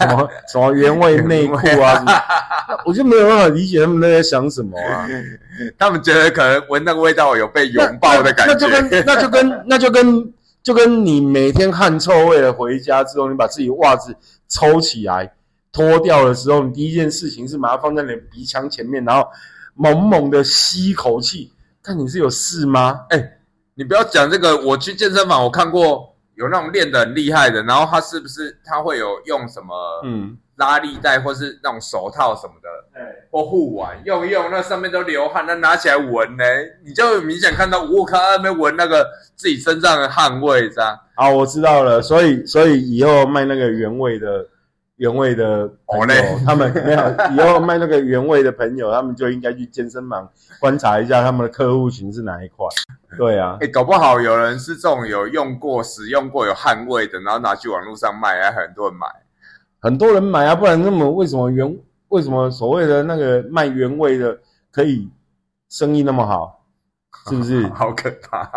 [0.00, 1.96] 什么什么原味内裤啊？
[1.96, 2.12] 什么
[2.86, 5.08] 我就没有办法理解他们在想什么啊。
[5.78, 9.02] 他们觉得可能闻那个味道有被拥抱的感觉那就跟觉。
[9.06, 14.14] 那就跟那就跟就跟你每天汗臭味的回家之后，你把自己袜子
[14.48, 15.34] 抽起来
[15.72, 19.28] 脱掉的时候，你第一件事情是把它放在你的鼻腔前面，然后
[19.74, 21.52] 猛猛的吸一口气，
[21.84, 22.98] 看你是有事吗？
[23.10, 23.32] 哎、
[23.74, 32.98] 你不要讲这个，我去健身房，我看过有那种练得很厉害的，然后他是不是他会有用什么嗯，拉力带或是那种手套什么的，
[33.30, 36.44] 或护腕用一用，那上面都流汗，那拿起来闻呢，
[36.86, 39.06] 你就明显看到我靠那边闻那个
[39.36, 40.98] 自己身上的汗味，这样。
[41.16, 42.00] 好，我知道了。
[42.00, 44.46] 所以，所以以后卖那个原味的
[44.96, 47.00] 原味的朋友哦，他们没有
[47.32, 50.30] 以后卖那个原味的朋友，他们就应该去健身房
[50.60, 52.66] 观察一下他们的客户群是哪一块。
[53.16, 59.06] 对啊哎、，搞不好有人是这种有用过、使用过、有汗味的，然后拿去网络上卖，还很多人买。
[59.80, 61.78] 很多人买啊，不然那么为什么原
[62.08, 64.38] 为什么所谓的那个卖原味的
[64.70, 65.10] 可以
[65.68, 66.64] 生意那么好，
[67.28, 67.66] 是不是？
[67.74, 68.48] 好可怕！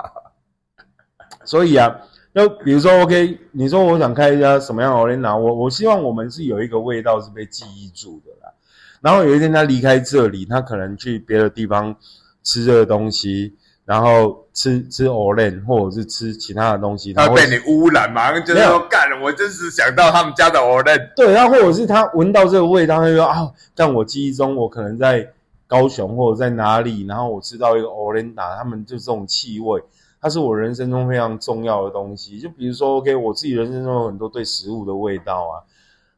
[1.43, 1.95] 所以啊，
[2.37, 8.53] 就比如说，OK，你说我想开一家什么样的 Olena，我我希望我们是有一个味道是被记忆住的啦。
[9.01, 11.95] 然后有一天他离开这里，他可能去别的地方
[12.43, 25.27] 吃这个东西，然后吃吃 Olen 或者是吃其他的东西，他会被你污染，马上就是干了，我真是想到他们家的 o r e 对，然后或者是他闻到这个味道，他就说啊，但我记忆中我可能在
[25.65, 29.81] 高雄或者在哪里，然后我吃到一个 o r e n d a 他们就这种气味，
[30.19, 32.39] 它是我人生中非常重要的东西。
[32.39, 35.63] 就比如说，OK，我自己人生中有很多对食物的味道啊，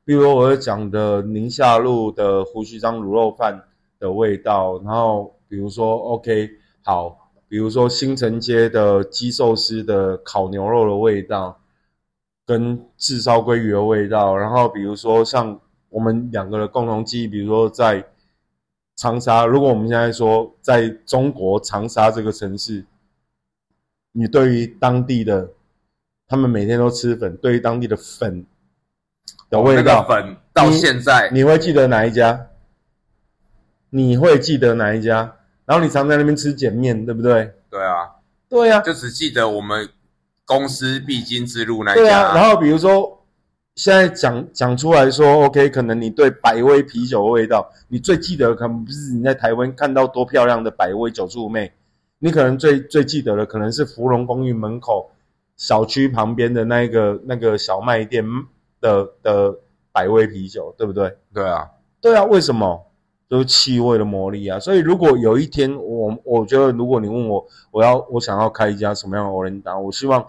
[0.05, 3.63] 比如我讲的宁夏路的胡须章卤肉饭
[3.99, 6.49] 的味道，然后比如说 OK
[6.83, 11.57] 好，比如说新城街的鸡寿司的烤牛肉的味道。
[12.45, 18.03] 跟炙烧鲑鱼的味道，然后比如说像我们两个的共同记忆，比如说在
[18.95, 22.83] 长沙，如果我们现在说在中国长沙这个城市，
[24.19, 25.49] 你对于当地的
[26.27, 28.45] 他们每天都吃粉，对于当地的粉
[29.49, 32.47] 的味道，那个粉到现在，你会记得哪一家？
[33.91, 35.37] 你会记得哪一家？
[35.63, 37.53] 然后你常在那边吃碱面，对不对？
[37.69, 38.09] 对啊，
[38.49, 39.87] 对啊、就只记得我们
[40.43, 42.23] 公司必经之路那一对家。
[42.23, 43.25] 啊，然后比如说，
[43.75, 51.71] 现在讲讲出来说，OK，可能你对百威啤酒的味道，你最记得可能不是你在台湾看到多漂亮的百威酒柱妹，
[52.19, 55.09] 你可能最最记得的可能是芙蓉公寓门口
[55.57, 58.23] 小区旁边的那个那个小卖店
[58.79, 59.57] 的的
[59.91, 61.17] 百威啤酒，对不对？
[61.33, 62.85] 对啊，对啊，为什么？
[63.29, 64.59] 就是气味的魔力啊！
[64.59, 70.25] 所以如果有一天我我觉得，如果你问我，我要我想要开一家什么样的 Orenda，我希望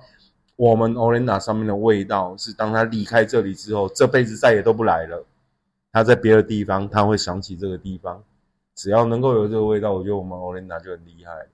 [0.54, 5.24] 我们 Orenda 上面的味道是当他离开这里之后，这辈子再也都不来了。
[5.90, 8.22] 他在别的地方，他会想起这个地方。
[8.74, 11.46] 只要能够有这个味道，我觉得我们 Orenda 就很厉害了。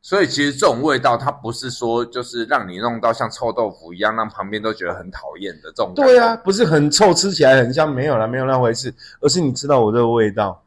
[0.00, 5.92] 所以其实这种味道，它不是说就是让你弄到像臭豆腐一样，让旁边都觉得很讨厌的这种。
[5.94, 10.62] 对啊，，不是很臭，吃起来很香，没有啦，没有那回事，而是你吃到我这个味道，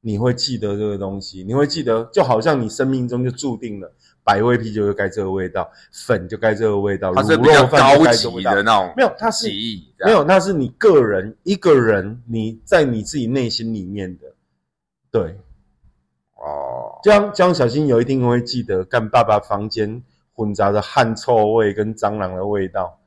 [0.00, 9.48] 你会记得这个东西，你会记得，就好像你生命中就注定了，百威啤酒就该这个味道，粉就该这个味道，它是比较卤肉饭就高级的那种没有，它是
[9.98, 14.26] 没有，那是你个人一个人你在你自己内心里面的，
[15.10, 15.36] 对，
[16.46, 20.00] 哦，这样这样小新有一定会记得，干爸爸房间
[20.32, 22.98] 混杂着汗臭味跟蟑螂的味道。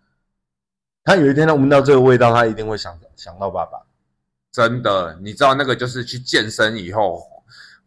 [1.05, 3.79] 他有一天他闻到这个味道，他一定会想想到爸爸。
[4.51, 7.23] 真的，你知道那个就是去健身以后，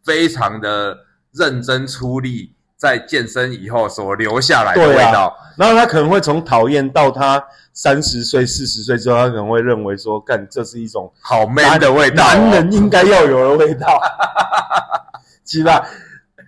[0.03, 0.97] 非常的
[1.31, 5.37] 认真出力，在健身以后所留下来的味道。
[5.55, 13.87] 然后他可能会从讨厌到他三十岁、四十岁之后，他可能会认为说，干这是一种好 man 的味道、哦，男人应该要有的味道。
[15.43, 15.85] 鸡巴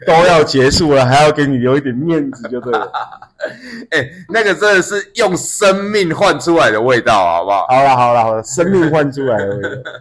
[0.06, 2.92] 都要结束了，还要给你留一点面子，就对了。
[3.92, 7.68] 哎、那个真的是用生命换出来的味道，好不好？
[7.68, 9.92] 好了好了好了，生命换出来的味道。